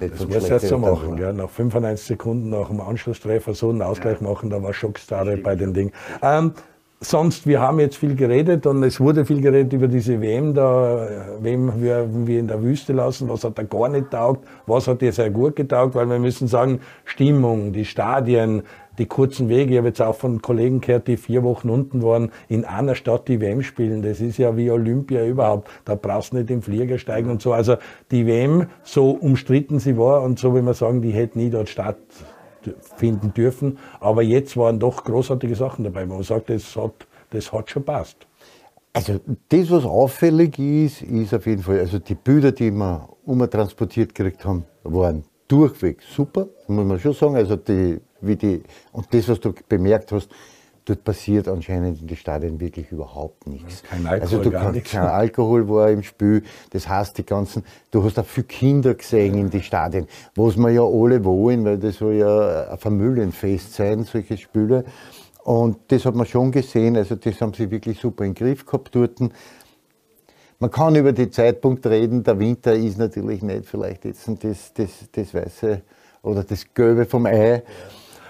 nicht 0.00 0.12
Das 0.12 0.26
muss 0.28 0.48
jetzt 0.48 0.68
so 0.68 0.78
machen, 0.78 1.16
gell? 1.16 1.32
nach 1.32 1.50
95 1.50 2.06
Sekunden 2.06 2.50
nach 2.50 2.68
dem 2.68 2.80
Anschlusstreffer 2.80 3.54
so 3.54 3.70
einen 3.70 3.82
Ausgleich 3.82 4.20
machen, 4.20 4.50
da 4.50 4.62
war 4.62 4.72
Schockstarre 4.72 5.36
bei 5.36 5.56
den 5.56 5.74
Dingen. 5.74 5.92
Ähm, 6.22 6.52
sonst, 7.00 7.46
wir 7.46 7.60
haben 7.60 7.80
jetzt 7.80 7.96
viel 7.96 8.14
geredet 8.14 8.66
und 8.66 8.82
es 8.82 9.00
wurde 9.00 9.24
viel 9.24 9.40
geredet 9.40 9.72
über 9.72 9.88
diese 9.88 10.20
WM 10.20 10.54
da, 10.54 11.04
äh, 11.04 11.10
wem 11.40 11.82
wir, 11.82 12.08
wir 12.10 12.40
in 12.40 12.48
der 12.48 12.62
Wüste 12.62 12.92
lassen, 12.92 13.28
was 13.28 13.44
hat 13.44 13.58
da 13.58 13.62
gar 13.62 13.88
nicht 13.88 14.10
taugt, 14.10 14.46
was 14.66 14.88
hat 14.88 15.02
dir 15.02 15.12
sehr 15.12 15.30
gut 15.30 15.56
getaugt, 15.56 15.94
weil 15.94 16.08
wir 16.08 16.18
müssen 16.18 16.48
sagen, 16.48 16.80
Stimmung, 17.04 17.72
die 17.72 17.84
Stadien, 17.84 18.62
die 18.98 19.06
kurzen 19.06 19.48
Wege, 19.48 19.72
ich 19.72 19.78
habe 19.78 19.88
jetzt 19.88 20.02
auch 20.02 20.14
von 20.14 20.42
Kollegen 20.42 20.80
gehört, 20.80 21.08
die 21.08 21.16
vier 21.16 21.42
Wochen 21.42 21.70
unten 21.70 22.02
waren, 22.02 22.30
in 22.48 22.64
einer 22.64 22.94
Stadt 22.94 23.28
die 23.28 23.40
WM 23.40 23.62
spielen, 23.62 24.02
das 24.02 24.20
ist 24.20 24.38
ja 24.38 24.56
wie 24.56 24.70
Olympia 24.70 25.24
überhaupt, 25.24 25.68
da 25.84 25.94
brauchst 25.94 26.32
du 26.32 26.36
nicht 26.36 26.50
im 26.50 26.62
Flieger 26.62 26.98
steigen 26.98 27.30
und 27.30 27.42
so, 27.42 27.52
also 27.52 27.76
die 28.10 28.26
WM, 28.26 28.66
so 28.82 29.10
umstritten 29.10 29.78
sie 29.78 29.96
war 29.96 30.22
und 30.22 30.38
so, 30.38 30.54
wie 30.54 30.62
wir 30.62 30.74
sagen, 30.74 31.02
die 31.02 31.10
hätte 31.10 31.38
nie 31.38 31.50
dort 31.50 31.68
stattfinden 31.68 33.32
dürfen, 33.34 33.78
aber 34.00 34.22
jetzt 34.22 34.56
waren 34.56 34.78
doch 34.78 35.04
großartige 35.04 35.54
Sachen 35.54 35.84
dabei, 35.84 36.06
man 36.06 36.22
sagt, 36.22 36.50
das 36.50 36.76
hat, 36.76 37.06
das 37.30 37.52
hat 37.52 37.70
schon 37.70 37.84
passt. 37.84 38.26
Also 38.92 39.20
das, 39.50 39.70
was 39.70 39.84
auffällig 39.84 40.58
ist, 40.58 41.02
ist 41.02 41.34
auf 41.34 41.44
jeden 41.44 41.62
Fall, 41.62 41.80
also 41.80 41.98
die 41.98 42.14
Bilder, 42.14 42.50
die 42.50 42.70
wir 42.70 43.10
umtransportiert 43.26 44.14
gekriegt 44.14 44.42
haben, 44.46 44.64
waren 44.84 45.24
durchweg 45.48 46.02
super, 46.02 46.48
muss 46.68 46.86
man 46.86 46.98
schon 46.98 47.12
sagen. 47.12 47.36
Also 47.36 47.56
die, 47.56 48.00
wie 48.20 48.36
die, 48.36 48.62
und 48.92 49.06
das, 49.12 49.28
was 49.28 49.40
du 49.40 49.52
bemerkt 49.68 50.12
hast, 50.12 50.30
dort 50.86 51.02
passiert 51.02 51.48
anscheinend 51.48 52.00
in 52.00 52.06
den 52.06 52.16
Stadien 52.16 52.60
wirklich 52.60 52.90
überhaupt 52.92 53.46
nichts. 53.46 53.82
Kein 53.82 54.06
Alkohol, 54.06 54.20
also 54.20 54.42
du 54.42 54.50
gar 54.50 54.72
kannst, 54.72 54.84
kein 54.84 55.02
Alkohol 55.02 55.68
war 55.68 55.90
im 55.90 56.02
Spiel, 56.02 56.44
das 56.70 56.88
heißt 56.88 57.18
die 57.18 57.26
ganzen, 57.26 57.64
du 57.90 58.04
hast 58.04 58.18
auch 58.18 58.24
viele 58.24 58.46
Kinder 58.46 58.94
gesehen 58.94 59.34
in 59.34 59.50
die 59.50 59.62
Stadien, 59.62 60.06
was 60.36 60.56
wir 60.56 60.70
ja 60.70 60.82
alle 60.82 61.24
wollen, 61.24 61.64
weil 61.64 61.78
das 61.78 61.96
soll 61.96 62.14
ja 62.14 62.70
ein 62.70 62.78
Familienfest 62.78 63.74
sein, 63.74 64.04
solche 64.04 64.36
Spiele. 64.36 64.84
Und 65.42 65.78
das 65.88 66.04
hat 66.04 66.14
man 66.14 66.26
schon 66.26 66.50
gesehen, 66.50 66.96
also 66.96 67.16
das 67.16 67.40
haben 67.40 67.52
sie 67.52 67.70
wirklich 67.70 68.00
super 68.00 68.24
in 68.24 68.34
den 68.34 68.46
Griff 68.46 68.64
gehabt 68.64 68.94
dort. 68.94 69.18
Man 70.58 70.70
kann 70.70 70.96
über 70.96 71.12
den 71.12 71.30
Zeitpunkt 71.30 71.86
reden, 71.86 72.22
der 72.22 72.38
Winter 72.38 72.74
ist 72.74 72.96
natürlich 72.96 73.42
nicht 73.42 73.66
vielleicht 73.66 74.06
jetzt 74.06 74.26
das, 74.42 74.72
das, 74.72 74.90
das 75.12 75.34
Weiße 75.34 75.82
oder 76.22 76.44
das 76.44 76.64
Gelbe 76.72 77.04
vom 77.04 77.26
Ei. 77.26 77.62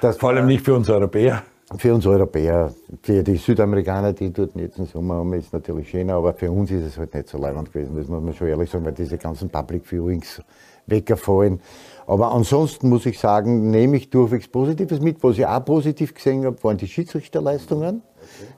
Das 0.00 0.16
Vor 0.16 0.30
allem 0.30 0.46
nicht 0.46 0.64
für 0.64 0.74
uns 0.74 0.90
Europäer. 0.90 1.44
für 1.78 1.94
uns 1.94 2.04
Europäer, 2.04 2.74
für 3.00 3.22
die 3.22 3.36
Südamerikaner, 3.36 4.12
die 4.12 4.32
dort 4.32 4.56
jetzt 4.56 4.76
im 4.78 4.86
Sommer 4.86 5.14
haben, 5.14 5.32
ist 5.34 5.52
natürlich 5.52 5.88
schöner, 5.88 6.14
aber 6.14 6.34
für 6.34 6.50
uns 6.50 6.72
ist 6.72 6.84
es 6.84 6.98
halt 6.98 7.14
nicht 7.14 7.28
so 7.28 7.38
leibend 7.38 7.72
gewesen, 7.72 7.96
das 7.96 8.08
muss 8.08 8.20
man 8.20 8.34
schon 8.34 8.48
ehrlich 8.48 8.70
sagen, 8.70 8.84
weil 8.84 8.92
diese 8.92 9.18
ganzen 9.18 9.48
Public 9.48 9.86
Viewings 9.86 10.42
weggefallen. 10.86 11.60
Aber 12.08 12.32
ansonsten 12.32 12.88
muss 12.88 13.06
ich 13.06 13.20
sagen, 13.20 13.70
nehme 13.70 13.98
ich 13.98 14.10
durchwegs 14.10 14.48
Positives 14.48 14.98
mit. 15.00 15.22
Was 15.22 15.38
ich 15.38 15.46
auch 15.46 15.64
positiv 15.64 16.12
gesehen 16.12 16.44
habe, 16.44 16.62
waren 16.64 16.76
die 16.76 16.88
Schiedsrichterleistungen. 16.88 18.02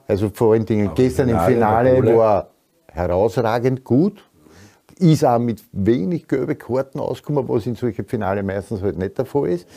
Also 0.07 0.29
vor 0.33 0.53
allen 0.53 0.65
Dingen 0.65 0.91
gestern 0.95 1.29
im 1.29 1.39
Finale, 1.39 2.15
war 2.15 2.49
herausragend 2.91 3.83
gut. 3.83 4.23
Ist 4.97 5.23
auch 5.23 5.39
mit 5.39 5.63
wenig 5.71 6.27
gelbe 6.27 6.55
Karten 6.55 6.99
ausgekommen, 6.99 7.47
was 7.47 7.65
in 7.65 7.75
solchen 7.75 8.05
Finale 8.05 8.43
meistens 8.43 8.81
halt 8.81 8.97
nicht 8.97 9.17
der 9.17 9.25
Fall 9.25 9.49
ist. 9.49 9.67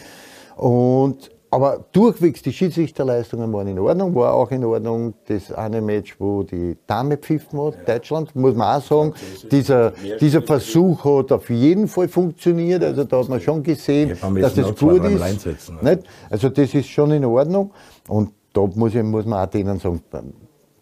Und, 0.56 1.30
aber 1.50 1.84
durchwegs 1.92 2.42
die 2.42 2.52
Schiedsrichterleistungen 2.52 3.52
waren 3.52 3.68
in 3.68 3.78
Ordnung, 3.78 4.14
war 4.14 4.32
auch 4.32 4.50
in 4.50 4.64
Ordnung 4.64 5.14
das 5.28 5.52
eine 5.52 5.80
Match, 5.80 6.16
wo 6.18 6.42
die 6.42 6.76
Dame 6.86 7.18
pfiffen 7.18 7.60
hat, 7.60 7.88
Deutschland, 7.88 8.34
muss 8.34 8.56
man 8.56 8.78
auch 8.78 8.82
sagen. 8.82 9.14
Dieser, 9.50 9.92
dieser 10.20 10.42
Versuch 10.42 11.04
hat 11.04 11.30
auf 11.30 11.50
jeden 11.50 11.88
Fall 11.88 12.08
funktioniert, 12.08 12.82
also 12.82 13.04
da 13.04 13.18
hat 13.18 13.28
man 13.28 13.40
schon 13.40 13.62
gesehen, 13.62 14.16
dass 14.40 14.54
das 14.54 14.74
gut 14.76 15.04
ist. 15.04 15.72
Nicht? 15.82 16.02
Also 16.30 16.48
das 16.48 16.74
ist 16.74 16.88
schon 16.88 17.12
in 17.12 17.24
Ordnung 17.24 17.70
und 18.08 18.30
da 18.52 18.66
muss, 18.74 18.94
ich, 18.94 19.02
muss 19.02 19.24
man 19.24 19.46
auch 19.46 19.50
denen 19.50 19.78
sagen, 19.78 20.02
beim, 20.10 20.32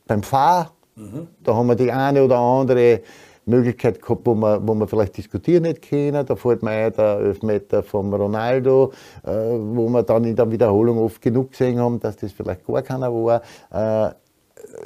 beim 0.07 0.23
Fahr, 1.09 1.27
da 1.45 1.55
haben 1.55 1.67
wir 1.69 1.75
die 1.77 1.91
eine 1.91 2.25
oder 2.25 2.39
andere 2.39 3.01
Möglichkeit 3.47 4.01
gehabt, 4.03 4.21
wo 4.27 4.35
wir, 4.35 4.61
wo 4.67 4.75
wir 4.75 4.87
vielleicht 4.87 5.17
diskutieren 5.17 5.63
nicht 5.65 5.83
können. 5.83 6.25
Da 6.27 6.37
fällt 6.37 6.63
mir 6.63 6.71
ein, 6.71 6.93
der 6.93 7.19
Elfmeter 7.19 7.83
vom 7.83 8.13
Ronaldo, 8.15 8.93
äh, 9.25 9.31
wo 9.31 9.89
wir 9.89 10.03
dann 10.03 10.25
in 10.25 10.37
der 10.37 10.51
Wiederholung 10.51 10.99
oft 10.99 11.21
genug 11.21 11.51
gesehen 11.53 11.79
haben, 11.79 11.99
dass 12.01 12.17
das 12.17 12.33
vielleicht 12.33 12.67
gar 12.67 12.83
keiner 12.83 13.13
war. 13.13 13.41
Äh, 13.71 14.15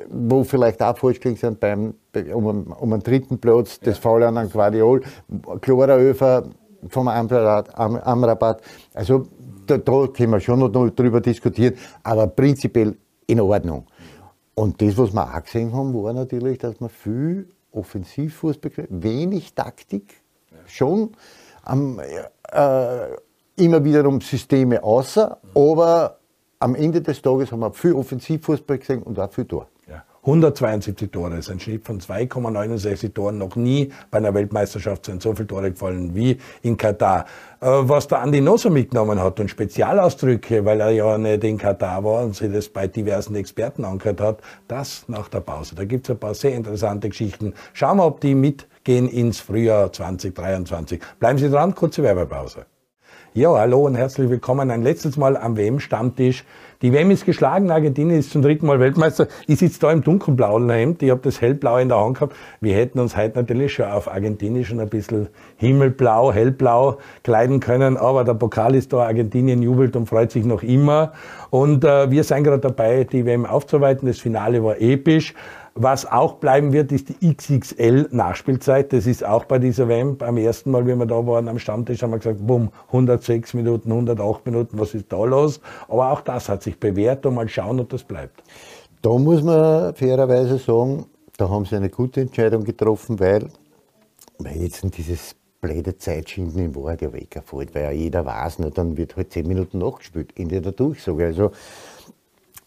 wo 0.09 0.45
vielleicht 0.45 0.81
auch 0.83 0.97
falsch 0.97 1.19
gelegen 1.21 1.39
sind 1.39 1.59
beim, 1.61 1.95
um, 2.33 2.49
einen- 2.49 2.67
um 2.69 2.93
einen 2.93 3.03
dritten 3.03 3.39
Platz, 3.39 3.81
das 3.81 3.99
Foul 3.99 4.23
an 4.23 4.39
einen 4.39 4.49
Guardiol, 4.51 5.03
klarer 5.61 5.97
Öfer 5.97 6.45
vom 6.89 7.09
Amrabat. 7.09 7.77
Am, 7.77 7.97
Amrabat. 7.97 8.63
Also 8.95 9.25
da, 9.67 9.77
da 9.79 10.07
können 10.07 10.31
wir 10.31 10.41
schon 10.41 10.61
noch 10.61 10.69
drüber 10.69 11.21
diskutieren, 11.21 11.75
aber 12.05 12.29
prinzipiell 12.29 12.97
in 13.27 13.41
Ordnung. 13.41 13.87
Und 14.55 14.81
das, 14.81 14.97
was 14.97 15.13
wir 15.13 15.23
auch 15.23 15.43
gesehen 15.43 15.73
haben, 15.73 15.93
war 15.95 16.13
natürlich, 16.13 16.59
dass 16.59 16.81
wir 16.81 16.89
viel 16.89 17.49
Offensivfußball, 17.73 18.87
wenig 18.89 19.55
Taktik, 19.55 20.23
schon. 20.67 21.11
Am, 21.63 21.99
äh, 21.99 23.09
immer 23.57 23.85
wiederum 23.85 24.21
Systeme 24.21 24.83
außer, 24.83 25.39
aber 25.55 26.19
am 26.59 26.75
Ende 26.75 27.01
des 27.01 27.21
Tages 27.21 27.53
haben 27.53 27.61
wir 27.61 27.73
viel 27.73 27.95
Offensivfußball 27.95 28.79
gesehen 28.79 29.03
und 29.03 29.19
auch 29.19 29.33
viel 29.33 29.45
Tor. 29.45 29.69
Ja. 30.27 30.33
172 30.33 31.11
Tore, 31.11 31.37
ist 31.37 31.51
ein 31.51 31.61
Schnitt 31.61 31.85
von 31.85 32.01
2,69 32.01 33.13
Toren. 33.13 33.39
Noch 33.39 33.57
nie 33.57 33.93
bei 34.11 34.19
einer 34.19 34.33
Weltmeisterschaft 34.33 35.05
sind 35.05 35.23
so 35.23 35.35
viele 35.35 35.47
Tore 35.47 35.71
gefallen 35.71 36.15
wie 36.15 36.39
in 36.63 36.79
Katar. 36.79 37.27
Äh, 37.61 37.67
was 37.67 38.09
der 38.09 38.21
Andi 38.21 38.41
Nosser 38.41 38.71
mitgenommen 38.71 39.21
hat 39.21 39.39
und 39.41 39.51
Spezialausdrücke, 39.51 40.65
weil 40.65 40.81
er 40.81 40.91
ja 40.91 41.19
nicht 41.19 41.45
in 41.45 41.59
Katar 41.59 42.03
war 42.05 42.25
und 42.25 42.35
sich 42.35 42.51
das 42.51 42.71
bei 42.71 42.87
diversen 42.87 43.37
Experten 43.37 43.85
angehört 43.85 44.21
hat, 44.21 44.39
das 44.67 45.05
nach 45.09 45.29
der 45.29 45.41
Pause. 45.41 45.75
Da 45.75 45.85
gibt's 45.85 46.09
ein 46.09 46.19
paar 46.19 46.35
sehr 46.35 46.55
interessante 46.55 47.11
Geschichten. 47.11 47.53
Schauen 47.75 47.99
wir, 47.99 48.07
ob 48.07 48.21
die 48.21 48.35
mitgehen 48.35 49.09
ins 49.09 49.41
Frühjahr 49.41 49.93
2023. 49.93 51.01
Bleiben 51.19 51.39
Sie 51.39 51.51
dran, 51.51 51.75
kurze 51.75 52.03
Werbepause. 52.03 52.65
Ja, 53.37 53.53
hallo 53.53 53.85
und 53.85 53.97
herzlich 53.97 54.31
willkommen 54.31 54.71
ein 54.71 54.83
letztes 54.83 55.17
Mal 55.17 55.37
am 55.37 55.57
WM-Stammtisch. 55.57 56.45
Die 56.83 56.93
WM 56.93 57.11
ist 57.11 57.25
geschlagen, 57.25 57.71
Argentinien 57.71 58.19
ist 58.19 58.31
zum 58.31 58.43
dritten 58.43 58.67
Mal 58.67 58.81
Weltmeister. 58.81 59.29
Ich 59.47 59.59
sitze 59.59 59.81
da 59.81 59.93
im 59.93 60.03
dunkelblauen 60.03 60.69
Hemd, 60.71 61.03
ich 61.03 61.11
habe 61.11 61.21
das 61.23 61.41
hellblau 61.41 61.79
in 61.79 61.89
der 61.89 61.99
Hand 61.99 62.15
gehabt. 62.15 62.37
Wir 62.61 62.75
hätten 62.75 62.99
uns 62.99 63.17
heute 63.17 63.39
natürlich 63.39 63.75
schon 63.75 63.87
auf 63.87 64.11
Argentinien 64.11 64.65
schon 64.65 64.81
ein 64.81 64.89
bisschen 64.89 65.29
himmelblau, 65.57 66.33
hellblau 66.33 66.99
kleiden 67.23 67.61
können, 67.61 67.97
aber 67.97 68.25
der 68.25 68.35
Pokal 68.35 68.75
ist 68.75 68.93
da, 68.93 69.05
Argentinien 69.05 69.63
jubelt 69.63 69.97
und 69.97 70.07
freut 70.07 70.33
sich 70.33 70.45
noch 70.45 70.63
immer. 70.63 71.13
Und 71.51 71.85
äh, 71.85 72.11
wir 72.11 72.25
sind 72.25 72.45
gerade 72.45 72.59
dabei, 72.61 73.05
die 73.05 73.25
WM 73.25 73.47
aufzuarbeiten. 73.47 74.09
Das 74.09 74.19
Finale 74.19 74.63
war 74.63 74.81
episch. 74.81 75.35
Was 75.77 76.07
auch 76.07 76.35
bleiben 76.35 76.73
wird, 76.73 76.93
ist 76.93 77.09
die 77.09 77.35
XXL 77.35 78.09
Nachspielzeit. 78.13 78.93
Das 78.93 79.07
ist 79.09 79.25
auch 79.25 79.45
bei 79.45 79.59
dieser 79.59 79.89
WM. 79.89 80.17
Beim 80.17 80.37
ersten 80.37 80.71
Mal, 80.71 80.87
wie 80.87 80.95
wir 80.95 81.07
da 81.07 81.27
waren 81.27 81.49
am 81.49 81.59
Stammtisch, 81.59 82.01
haben 82.03 82.13
wir 82.13 82.19
gesagt, 82.19 82.47
bumm, 82.47 82.71
106 82.89 83.55
Minuten, 83.55 83.91
108 83.91 84.47
Minuten, 84.47 84.79
was 84.79 84.95
ist 84.95 85.13
da 85.13 85.25
los? 85.25 85.61
Aber 85.89 86.13
auch 86.13 86.21
das 86.21 86.49
hat 86.49 86.63
sich 86.63 86.79
bewährt 86.79 87.27
und 87.27 87.35
mal 87.35 87.49
schauen, 87.49 87.81
ob 87.81 87.89
das 87.89 88.05
bleibt. 88.05 88.41
Da 89.03 89.11
muss 89.19 89.43
man 89.43 89.97
fairerweise 89.97 90.59
sagen, 90.59 91.07
da 91.37 91.49
haben 91.49 91.65
sie 91.65 91.75
eine 91.75 91.91
gute 91.91 92.21
Entscheidung 92.21 92.63
getroffen, 92.63 93.19
weil, 93.19 93.49
weil 94.39 94.63
jetzt 94.63 94.85
dieses 94.97 95.35
blöde 95.61 95.99
Zeitschinden 95.99 96.67
in 96.67 96.77
Wahrheit 96.77 97.03
ja 97.03 97.13
weggefällt, 97.13 97.75
weil 97.75 97.83
ja 97.83 97.91
jeder 97.91 98.25
weiß, 98.25 98.61
na, 98.61 98.71
dann 98.71 98.97
wird 98.97 99.17
halt 99.17 99.33
10 99.33 99.49
Minuten 99.49 99.79
nachgespielt, 99.79 100.33
Ende 100.37 100.61
der 100.61 100.71
Durchsage. 100.73 101.25
Also 101.25 101.51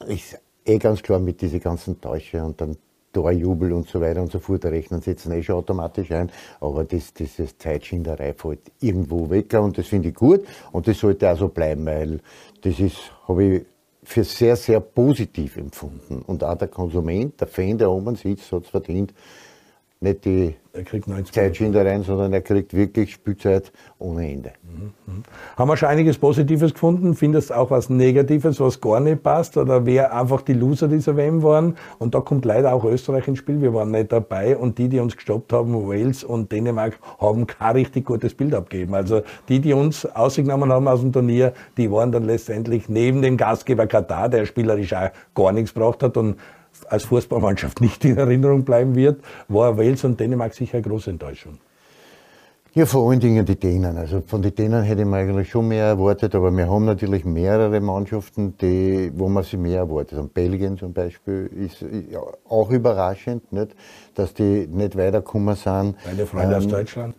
ist 0.07 0.37
eh 0.65 0.77
ganz 0.77 1.01
klar 1.01 1.19
mit 1.19 1.39
diesen 1.41 1.61
ganzen 1.61 2.01
Täusche 2.01 2.43
und 2.43 2.59
dann 2.59 2.75
Torjubel 3.17 3.73
und 3.73 3.89
so 3.89 3.99
weiter 3.99 4.21
und 4.21 4.31
so 4.31 4.39
fort, 4.39 4.63
da 4.63 4.69
rechnen 4.69 5.01
sie 5.01 5.11
jetzt 5.11 5.25
eh 5.25 5.41
schon 5.41 5.55
automatisch 5.55 6.11
ein, 6.11 6.31
aber 6.59 6.83
das, 6.83 7.13
diese 7.15 7.47
Zeitschinderei 7.57 8.35
fällt 8.35 8.59
irgendwo 8.79 9.27
weg 9.31 9.51
und 9.55 9.75
das 9.75 9.87
finde 9.87 10.09
ich 10.09 10.15
gut 10.15 10.45
und 10.71 10.87
das 10.87 10.99
sollte 10.99 11.31
auch 11.31 11.37
so 11.37 11.47
bleiben, 11.47 11.83
weil 11.87 12.19
das 12.61 12.79
ist, 12.79 13.11
habe 13.27 13.43
ich 13.43 13.65
für 14.03 14.23
sehr, 14.23 14.55
sehr 14.55 14.79
positiv 14.79 15.57
empfunden. 15.57 16.21
Und 16.27 16.43
auch 16.43 16.55
der 16.55 16.67
Konsument, 16.67 17.41
der 17.41 17.47
Fan, 17.47 17.77
der 17.77 17.89
oben 17.89 18.15
sitzt, 18.15 18.51
hat 18.51 18.63
es 18.63 18.69
verdient, 18.69 19.13
nicht 19.99 20.25
die 20.25 20.55
er 20.77 20.83
kriegt 20.83 21.07
90 21.07 21.33
Zeitschindereien, 21.33 22.03
sondern 22.03 22.31
er 22.33 22.41
kriegt 22.41 22.75
wirklich 22.75 23.11
Spielzeit 23.11 23.71
ohne 23.97 24.31
Ende. 24.31 24.51
Mhm, 24.61 24.93
mhm. 25.07 25.23
Haben 25.57 25.69
wir 25.69 25.75
schon 25.75 25.89
einiges 25.89 26.19
Positives 26.19 26.73
gefunden? 26.73 27.15
Findest 27.15 27.49
du 27.49 27.55
auch 27.55 27.71
was 27.71 27.89
Negatives, 27.89 28.59
was 28.59 28.79
gar 28.79 28.99
nicht 28.99 29.23
passt? 29.23 29.57
Oder 29.57 29.87
wer 29.87 30.15
einfach 30.15 30.43
die 30.43 30.53
Loser 30.53 30.87
dieser 30.87 31.17
WM 31.17 31.41
waren? 31.41 31.75
Und 31.97 32.13
da 32.13 32.19
kommt 32.19 32.45
leider 32.45 32.73
auch 32.73 32.85
Österreich 32.85 33.27
ins 33.27 33.39
Spiel. 33.39 33.59
Wir 33.59 33.73
waren 33.73 33.89
nicht 33.89 34.11
dabei 34.11 34.55
und 34.55 34.77
die, 34.77 34.87
die 34.87 34.99
uns 34.99 35.15
gestoppt 35.15 35.51
haben, 35.51 35.73
Wales 35.87 36.23
und 36.23 36.51
Dänemark, 36.51 36.99
haben 37.19 37.47
kein 37.47 37.75
richtig 37.75 38.05
gutes 38.05 38.35
Bild 38.35 38.53
abgegeben. 38.53 38.93
Also 38.93 39.23
die, 39.49 39.59
die 39.59 39.73
uns 39.73 40.05
ausgenommen 40.05 40.71
haben 40.71 40.87
aus 40.87 41.01
dem 41.01 41.11
Turnier, 41.11 41.53
die 41.77 41.91
waren 41.91 42.11
dann 42.11 42.25
letztendlich 42.25 42.87
neben 42.87 43.23
dem 43.23 43.35
Gastgeber 43.35 43.87
Katar, 43.87 44.29
der 44.29 44.45
spielerisch 44.45 44.93
auch 44.93 45.09
gar 45.33 45.51
nichts 45.51 45.73
gebracht 45.73 46.03
hat 46.03 46.17
und 46.17 46.35
als 46.89 47.05
Fußballmannschaft 47.05 47.81
nicht 47.81 48.05
in 48.05 48.17
Erinnerung 48.17 48.63
bleiben 48.63 48.95
wird, 48.95 49.21
war 49.47 49.77
Wales 49.77 50.03
und 50.03 50.19
Dänemark 50.19 50.53
sicher 50.53 50.75
eine 50.75 50.83
große 50.83 51.09
Enttäuschung. 51.09 51.57
Ja, 52.77 52.85
vor 52.85 53.09
allen 53.09 53.19
Dingen 53.19 53.43
die 53.43 53.55
Dänen. 53.55 53.97
Also 53.97 54.21
von 54.21 54.39
den 54.43 54.53
Dänen 54.53 54.83
hätte 54.83 55.01
ich 55.01 55.07
mir 55.07 55.17
eigentlich 55.17 55.49
schon 55.49 55.67
mehr 55.67 55.85
erwartet, 55.85 56.35
aber 56.35 56.55
wir 56.55 56.69
haben 56.69 56.85
natürlich 56.85 57.25
mehrere 57.25 57.79
Mannschaften, 57.81 58.55
die, 58.61 59.11
wo 59.15 59.27
man 59.27 59.43
sich 59.43 59.57
mehr 59.57 59.79
erwartet. 59.79 60.19
Und 60.19 60.31
Belgien 60.31 60.77
zum 60.77 60.93
Beispiel 60.93 61.49
ist 61.55 61.83
auch 62.47 62.69
überraschend, 62.69 63.51
nicht, 63.51 63.75
dass 64.13 64.35
die 64.35 64.67
nicht 64.67 64.95
weitergekommen 64.95 65.55
sind. 65.55 65.95
Meine 66.05 66.27
Freunde 66.27 66.53
ähm, 66.55 66.57
aus 66.57 66.67
Deutschland? 66.67 67.15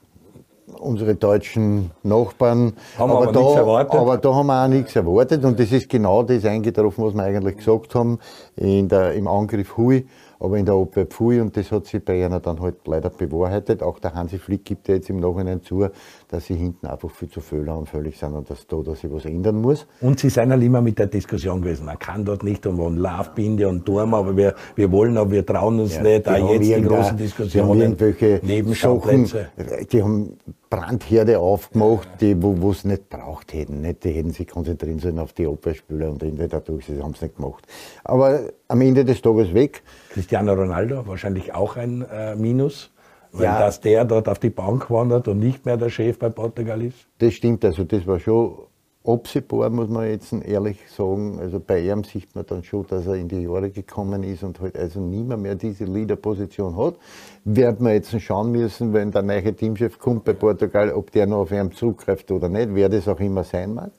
Unsere 0.79 1.15
deutschen 1.15 1.91
Nachbarn. 2.03 2.75
Haben 2.99 3.11
aber, 3.11 3.29
aber, 3.29 3.33
da, 3.33 3.55
erwartet. 3.55 4.01
aber 4.01 4.17
da 4.19 4.35
haben 4.35 4.47
wir 4.47 4.65
auch 4.65 4.69
nichts 4.69 4.97
erwartet 4.97 5.45
und 5.45 5.59
das 5.59 5.73
ist 5.73 5.89
genau 5.89 6.23
das 6.23 6.45
eingetroffen, 6.45 7.05
was 7.05 7.15
wir 7.15 7.23
eigentlich 7.23 7.57
gesagt 7.57 7.95
haben 7.95 8.19
in 8.57 8.89
der, 8.89 9.13
im 9.15 9.27
Angriff 9.27 9.77
Hui 9.77 10.07
aber 10.41 10.57
in 10.57 10.67
der 10.67 10.75
Abwehr 10.75 11.07
pfui 11.07 11.41
und 11.41 11.57
das 11.57 11.73
hat 11.73 11.87
sich 11.87 12.05
bei 12.05 12.25
einer 12.25 12.41
dann 12.41 12.61
halt 12.61 12.87
leider 12.87 13.11
bewahrheitet. 13.11 13.83
Auch 13.83 13.99
der 13.99 14.15
Hansi 14.15 14.39
Flick 14.39 14.65
gibt 14.65 14.89
ja 14.89 14.95
jetzt 14.95 15.11
im 15.11 15.21
Nachhinein 15.21 15.63
zu, 15.63 15.89
dass 16.29 16.47
sie 16.47 16.55
hinten 16.55 16.87
einfach 16.87 17.11
viel 17.11 17.29
zu 17.29 17.41
fehleranfällig 17.41 18.19
sind 18.19 18.35
und 18.35 18.49
dass 18.51 18.67
da 18.67 18.77
dass 18.83 19.01
sich 19.01 19.13
was 19.13 19.25
ändern 19.25 19.61
muss. 19.61 19.87
Und 20.01 20.21
sie 20.21 20.29
sind 20.29 20.51
halt 20.51 20.63
immer 20.63 20.81
mit 20.81 20.99
der 20.99 21.07
Diskussion 21.07 21.63
gewesen. 21.63 21.87
Man 21.87 21.99
kann 21.99 22.25
dort 22.25 22.43
nicht 22.43 22.67
und 22.67 22.77
wollen 22.77 22.97
Laufbinde 22.97 23.69
und 23.69 23.85
Turm, 23.87 24.15
aber 24.15 24.37
wir, 24.37 24.55
wir 24.77 24.93
wollen, 24.93 25.17
aber 25.17 25.31
wir 25.31 25.47
trauen 25.47 25.81
uns 25.81 25.97
ja, 25.97 26.03
nicht. 26.03 26.29
Auch 26.29 26.53
jetzt 26.53 26.69
die 26.69 26.83
großen 26.83 27.17
Diskussionen. 27.17 27.81
irgendwelche 27.81 28.41
Nebenschauplätze. 28.43 29.49
die 29.91 30.03
haben 30.03 30.39
Brandherde 30.71 31.39
aufgemacht, 31.39 32.09
die, 32.21 32.41
wo 32.43 32.71
es 32.71 32.85
nicht 32.85 33.09
braucht 33.09 33.55
hätten. 33.55 33.81
Nicht, 33.81 34.05
die 34.05 34.11
hätten 34.11 34.31
sich 34.31 34.49
konzentrieren 34.49 34.99
sollen 34.99 35.19
auf 35.19 35.33
die 35.33 35.47
Abwehrspieler 35.47 36.11
und 36.11 36.23
Ende 36.23 36.47
dadurch, 36.49 36.87
sie 36.87 37.03
haben 37.03 37.13
es 37.13 37.23
nicht 37.23 37.37
gemacht. 37.37 37.67
Aber 38.05 38.41
am 38.69 38.81
Ende 38.81 39.05
des 39.05 39.23
Tages 39.23 39.55
weg. 39.55 39.83
Cristiano 40.11 40.53
Ronaldo, 40.53 41.07
wahrscheinlich 41.07 41.55
auch 41.55 41.77
ein 41.77 42.03
äh, 42.03 42.37
Minus. 42.37 42.91
Weil 43.33 43.45
ja. 43.45 43.59
dass 43.59 43.81
der 43.81 44.05
dort 44.05 44.29
auf 44.29 44.39
die 44.39 44.51
Bank 44.51 44.91
wandert 44.91 45.29
und 45.29 45.39
nicht 45.39 45.67
mehr 45.67 45.77
der 45.77 45.91
Chef 45.91 46.19
bei 46.19 46.31
Portugal 46.31 46.83
ist? 46.83 46.97
Das 47.19 47.35
stimmt, 47.35 47.65
also 47.65 47.85
das 47.85 48.07
war 48.07 48.19
schon 48.19 48.55
absehbar, 49.05 49.71
muss 49.71 49.89
man 49.89 50.09
jetzt 50.09 50.33
ehrlich 50.33 50.79
sagen. 50.91 51.39
Also 51.41 51.61
bei 51.61 51.81
ihm 51.81 52.05
sieht 52.05 52.35
man 52.35 52.45
dann 52.47 52.63
schon, 52.63 52.87
dass 52.87 53.07
er 53.07 53.15
in 53.15 53.29
die 53.29 53.41
Jahre 53.41 53.71
gekommen 53.71 54.23
ist 54.23 54.43
und 54.43 54.61
halt 54.61 54.77
also 54.77 55.01
niemand 55.01 55.43
mehr 55.43 55.55
diese 55.55 55.85
Leaderposition 55.85 56.77
hat. 56.77 56.97
Werden 57.45 57.87
wir 57.87 57.95
jetzt 57.95 58.21
schauen 58.21 58.53
müssen, 58.53 58.93
wenn 58.93 59.11
der 59.11 59.23
neue 59.23 59.55
Teamchef 59.55 59.99
kommt 59.99 60.25
bei 60.25 60.35
Portugal, 60.35 60.93
ob 60.93 61.11
der 61.13 61.27
noch 61.27 61.39
auf 61.39 61.53
ihn 61.53 61.73
zugreift 61.73 62.31
oder 62.31 62.49
nicht, 62.49 62.75
wer 62.75 62.89
das 62.89 63.09
auch 63.09 63.21
immer 63.21 63.45
sein 63.45 63.75
mag. 63.75 63.93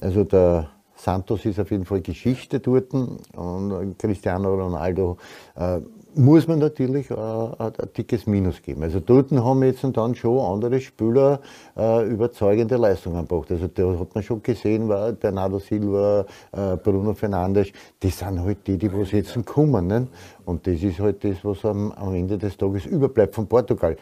Also 0.00 0.24
der 0.24 0.70
Santos 0.96 1.44
ist 1.44 1.58
auf 1.58 1.70
jeden 1.70 1.84
Fall 1.84 2.00
Geschichte 2.00 2.60
dort 2.60 2.92
und 2.94 3.96
Cristiano 3.98 4.54
Ronaldo 4.54 5.16
äh, 5.56 5.80
muss 6.14 6.46
man 6.46 6.58
natürlich 6.58 7.10
äh, 7.10 7.14
ein 7.14 7.72
dickes 7.96 8.26
Minus 8.26 8.60
geben. 8.62 8.82
Also 8.82 9.00
dort 9.00 9.30
haben 9.30 9.62
jetzt 9.62 9.84
dann 9.92 10.14
schon 10.14 10.38
andere 10.38 10.80
Spieler 10.80 11.40
äh, 11.76 12.06
überzeugende 12.08 12.76
Leistungen 12.76 13.26
gebracht. 13.26 13.50
Also 13.50 13.68
da 13.68 13.98
hat 13.98 14.14
man 14.14 14.22
schon 14.22 14.42
gesehen, 14.42 14.88
war 14.88 15.12
Bernardo 15.12 15.58
Silva, 15.58 16.26
äh, 16.52 16.76
Bruno 16.76 17.14
Fernandes, 17.14 17.68
die 18.02 18.10
sind 18.10 18.42
halt 18.42 18.66
die, 18.66 18.76
die 18.76 18.92
was 18.92 19.12
jetzt 19.12 19.44
kommen. 19.46 19.86
Ne? 19.86 20.06
Und 20.44 20.66
das 20.66 20.82
ist 20.82 20.98
halt 21.00 21.24
das, 21.24 21.44
was 21.44 21.64
am, 21.64 21.92
am 21.92 22.14
Ende 22.14 22.38
des 22.38 22.56
Tages 22.56 22.86
überbleibt 22.86 23.34
von 23.34 23.46
Portugal. 23.46 23.96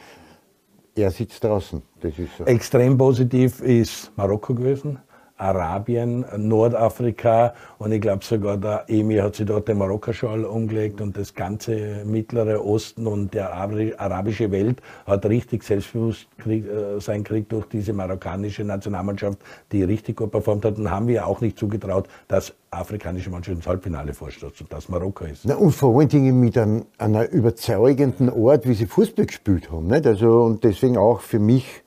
Er 0.94 1.10
sitzt 1.10 1.42
draußen. 1.44 1.80
Das 2.00 2.18
ist 2.18 2.36
so. 2.36 2.44
Extrem 2.44 2.98
positiv 2.98 3.60
ist 3.62 4.10
Marokko 4.16 4.54
gewesen. 4.54 4.98
Arabien, 5.40 6.24
Nordafrika 6.36 7.54
und 7.78 7.92
ich 7.92 8.00
glaube 8.00 8.24
sogar 8.24 8.58
der 8.58 8.84
Emir 8.88 9.24
hat 9.24 9.36
sich 9.36 9.46
dort 9.46 9.68
den 9.68 9.78
Marokkaschal 9.78 10.44
umgelegt 10.44 11.00
und 11.00 11.16
das 11.16 11.34
ganze 11.34 12.04
mittlere 12.04 12.64
Osten 12.64 13.06
und 13.06 13.32
der 13.32 13.54
arabische 13.54 14.50
Welt 14.50 14.82
hat 15.06 15.24
richtig 15.26 15.62
selbstbewusst 15.62 16.26
äh, 16.46 17.18
gekriegt 17.18 17.52
durch 17.52 17.66
diese 17.66 17.92
marokkanische 17.92 18.64
Nationalmannschaft, 18.64 19.38
die 19.72 19.82
richtig 19.82 20.16
gut 20.16 20.30
performt 20.30 20.64
hat 20.64 20.78
und 20.78 20.90
haben 20.90 21.08
wir 21.08 21.26
auch 21.26 21.40
nicht 21.40 21.58
zugetraut, 21.58 22.08
dass 22.28 22.52
afrikanische 22.70 23.30
Mannschaft 23.30 23.56
ins 23.56 23.66
Halbfinale 23.66 24.12
vorstürzt 24.12 24.60
und 24.60 24.72
das 24.72 24.88
Marokko 24.88 25.24
ist. 25.24 25.44
Na, 25.44 25.54
und 25.56 25.72
vor 25.72 25.98
allen 25.98 26.08
Dingen 26.08 26.38
mit 26.38 26.56
einem, 26.56 26.84
einer 26.98 27.28
überzeugenden 27.30 28.30
Art, 28.30 28.68
wie 28.68 28.74
sie 28.74 28.86
Fußball 28.86 29.26
gespielt 29.26 29.70
haben. 29.72 29.86
Nicht? 29.86 30.06
Also, 30.06 30.42
und 30.42 30.64
deswegen 30.64 30.96
auch 30.96 31.20
für 31.20 31.38
mich 31.38 31.82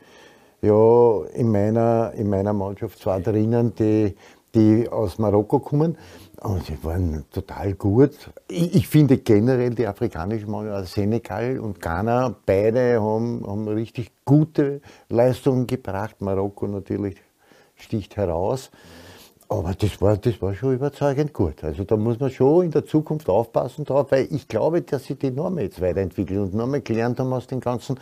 ja 0.63 1.23
in 1.33 1.51
meiner, 1.51 2.13
in 2.15 2.29
meiner 2.29 2.53
Mannschaft 2.53 2.99
zwei 2.99 3.19
drinnen, 3.19 3.75
die, 3.75 4.15
die 4.55 4.89
aus 4.89 5.19
Marokko 5.19 5.59
kommen. 5.59 5.97
Und 6.41 6.65
sie 6.65 6.77
waren 6.83 7.25
total 7.31 7.73
gut. 7.73 8.31
Ich, 8.47 8.75
ich 8.75 8.87
finde 8.87 9.17
generell 9.17 9.75
die 9.75 9.87
afrikanischen 9.87 10.49
Mannschaften, 10.49 10.87
Senegal 10.87 11.59
und 11.59 11.81
Ghana, 11.81 12.35
beide 12.45 13.01
haben, 13.01 13.45
haben 13.45 13.67
richtig 13.67 14.11
gute 14.25 14.81
Leistungen 15.09 15.67
gebracht. 15.67 16.21
Marokko 16.21 16.67
natürlich 16.67 17.15
sticht 17.75 18.17
heraus. 18.17 18.71
Aber 19.49 19.73
das 19.73 20.01
war, 20.01 20.17
das 20.17 20.41
war 20.41 20.55
schon 20.55 20.73
überzeugend 20.73 21.33
gut. 21.33 21.63
Also 21.63 21.83
da 21.83 21.95
muss 21.95 22.19
man 22.19 22.31
schon 22.31 22.65
in 22.65 22.71
der 22.71 22.85
Zukunft 22.85 23.29
aufpassen 23.29 23.85
drauf, 23.85 24.07
weil 24.09 24.27
ich 24.31 24.47
glaube, 24.47 24.81
dass 24.81 25.03
sich 25.03 25.19
die 25.19 25.31
Normen 25.31 25.59
jetzt 25.59 25.79
weiterentwickeln 25.79 26.39
und 26.39 26.53
nochmal 26.53 26.81
gelernt 26.81 27.19
haben 27.19 27.31
aus 27.33 27.47
den 27.47 27.59
ganzen 27.59 27.99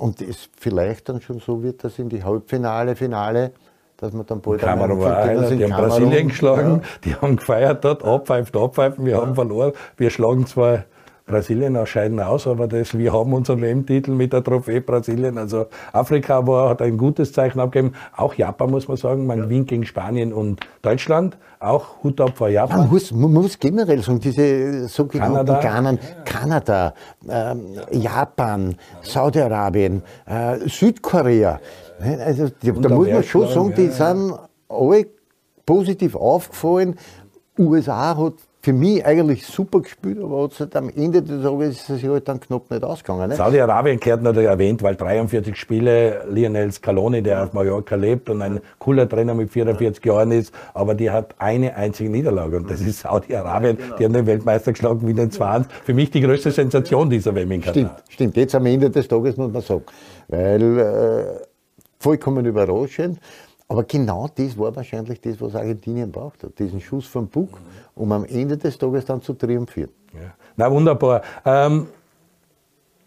und 0.00 0.22
es 0.22 0.48
vielleicht 0.58 1.08
dann 1.10 1.20
schon 1.20 1.40
so 1.40 1.62
wird, 1.62 1.84
dass 1.84 1.98
in 1.98 2.08
die 2.08 2.24
Halbfinale, 2.24 2.96
Finale, 2.96 3.52
dass 3.98 4.14
man 4.14 4.24
dann 4.24 4.40
bald 4.40 4.60
Kamerun 4.60 4.98
war 4.98 5.18
einer, 5.18 5.50
die 5.50 5.62
haben 5.62 5.72
Brasilien 5.72 6.28
geschlagen, 6.28 6.80
ja. 6.82 6.88
die 7.04 7.14
haben 7.16 7.36
gefeiert 7.36 7.84
dort, 7.84 8.02
abpfeift, 8.02 8.56
abpfeifen, 8.56 9.04
wir 9.04 9.12
ja. 9.12 9.20
haben 9.20 9.34
verloren, 9.34 9.72
wir 9.98 10.08
schlagen 10.08 10.46
zwar 10.46 10.84
Brasilien 11.30 11.86
scheiden 11.86 12.20
aus, 12.20 12.46
aber 12.46 12.66
das, 12.66 12.96
wir 12.98 13.12
haben 13.12 13.32
unseren 13.32 13.62
WM-Titel 13.62 14.10
mit 14.10 14.32
der 14.32 14.42
Trophäe 14.42 14.80
Brasilien. 14.80 15.38
Also 15.38 15.66
Afrika 15.92 16.46
war, 16.46 16.70
hat 16.70 16.82
ein 16.82 16.98
gutes 16.98 17.32
Zeichen 17.32 17.60
abgegeben. 17.60 17.94
Auch 18.16 18.34
Japan 18.34 18.70
muss 18.70 18.88
man 18.88 18.96
sagen. 18.96 19.26
Man 19.26 19.38
ja. 19.38 19.44
gewinnt 19.44 19.68
gegen 19.68 19.86
Spanien 19.86 20.32
und 20.32 20.60
Deutschland. 20.82 21.38
Auch 21.60 22.02
Hut 22.02 22.20
ab 22.20 22.32
vor 22.36 22.48
Japan. 22.48 22.80
Man 22.80 22.88
muss, 22.88 23.12
man 23.12 23.32
muss 23.32 23.58
generell 23.58 24.02
sagen, 24.02 24.18
diese 24.18 24.88
sogenannten 24.88 25.60
Kanada, 25.60 26.02
Kanada 26.24 26.94
äh, 27.28 27.54
Japan, 27.96 28.74
Saudi-Arabien, 29.02 30.02
äh, 30.26 30.58
Südkorea. 30.68 31.60
Also, 32.00 32.48
da 32.60 32.88
muss 32.88 33.08
man 33.08 33.22
schon 33.22 33.48
sagen, 33.48 33.74
die 33.76 33.88
sind 33.88 34.34
alle 34.68 35.06
positiv 35.66 36.16
aufgefallen. 36.16 36.96
USA 37.58 38.16
hat 38.16 38.34
für 38.62 38.74
mich 38.74 39.04
eigentlich 39.06 39.46
super 39.46 39.80
gespielt, 39.80 40.18
aber 40.22 40.44
hat 40.44 40.60
halt 40.60 40.76
am 40.76 40.90
Ende 40.90 41.22
des 41.22 41.42
Tages 41.42 41.80
ist 41.80 41.90
es 41.90 42.02
halt 42.02 42.28
dann 42.28 42.40
knapp 42.40 42.70
nicht 42.70 42.84
ausgegangen. 42.84 43.30
Ne? 43.30 43.36
Saudi-Arabien 43.36 43.98
gehört 43.98 44.22
natürlich 44.22 44.50
erwähnt, 44.50 44.82
weil 44.82 44.96
43 44.96 45.56
Spiele, 45.56 46.26
Lionel 46.28 46.70
Scaloni, 46.70 47.22
der 47.22 47.44
auf 47.44 47.54
Mallorca 47.54 47.96
lebt 47.96 48.28
und 48.28 48.42
ein 48.42 48.60
cooler 48.78 49.08
Trainer 49.08 49.34
mit 49.34 49.50
44 49.50 50.04
Jahren 50.04 50.30
ist, 50.32 50.52
aber 50.74 50.94
die 50.94 51.10
hat 51.10 51.34
eine 51.38 51.74
einzige 51.74 52.10
Niederlage 52.10 52.58
und 52.58 52.70
das 52.70 52.82
ist 52.82 53.00
Saudi-Arabien. 53.00 53.78
Ja, 53.78 53.84
genau. 53.84 53.96
Die 53.96 54.04
haben 54.04 54.12
den 54.12 54.26
Weltmeister 54.26 54.72
geschlagen 54.72 55.08
wie 55.08 55.14
den 55.14 55.30
20. 55.30 55.72
Für 55.84 55.94
mich 55.94 56.10
die 56.10 56.20
größte 56.20 56.50
Sensation 56.50 57.08
dieser 57.08 57.34
WM 57.34 57.50
in 57.52 57.60
Katar. 57.62 57.72
Stimmt, 57.72 57.90
stimmt. 58.10 58.36
Jetzt 58.36 58.54
am 58.54 58.66
Ende 58.66 58.90
des 58.90 59.08
Tages 59.08 59.38
muss 59.38 59.52
man 59.52 59.62
sagen, 59.62 59.84
weil 60.28 60.78
äh, 60.78 61.24
vollkommen 61.98 62.44
überraschend. 62.44 63.18
Aber 63.70 63.84
genau 63.84 64.28
das 64.34 64.58
war 64.58 64.74
wahrscheinlich 64.74 65.20
das, 65.20 65.40
was 65.40 65.54
Argentinien 65.54 66.10
braucht 66.10 66.42
hat. 66.42 66.58
Diesen 66.58 66.80
Schuss 66.80 67.06
vom 67.06 67.28
Bug, 67.28 67.50
um 67.94 68.10
am 68.10 68.24
Ende 68.24 68.56
des 68.56 68.76
Tages 68.76 69.04
dann 69.04 69.22
zu 69.22 69.32
triumphieren. 69.32 69.90
Ja. 70.12 70.34
Na 70.56 70.68
wunderbar. 70.72 71.22
Ähm, 71.44 71.86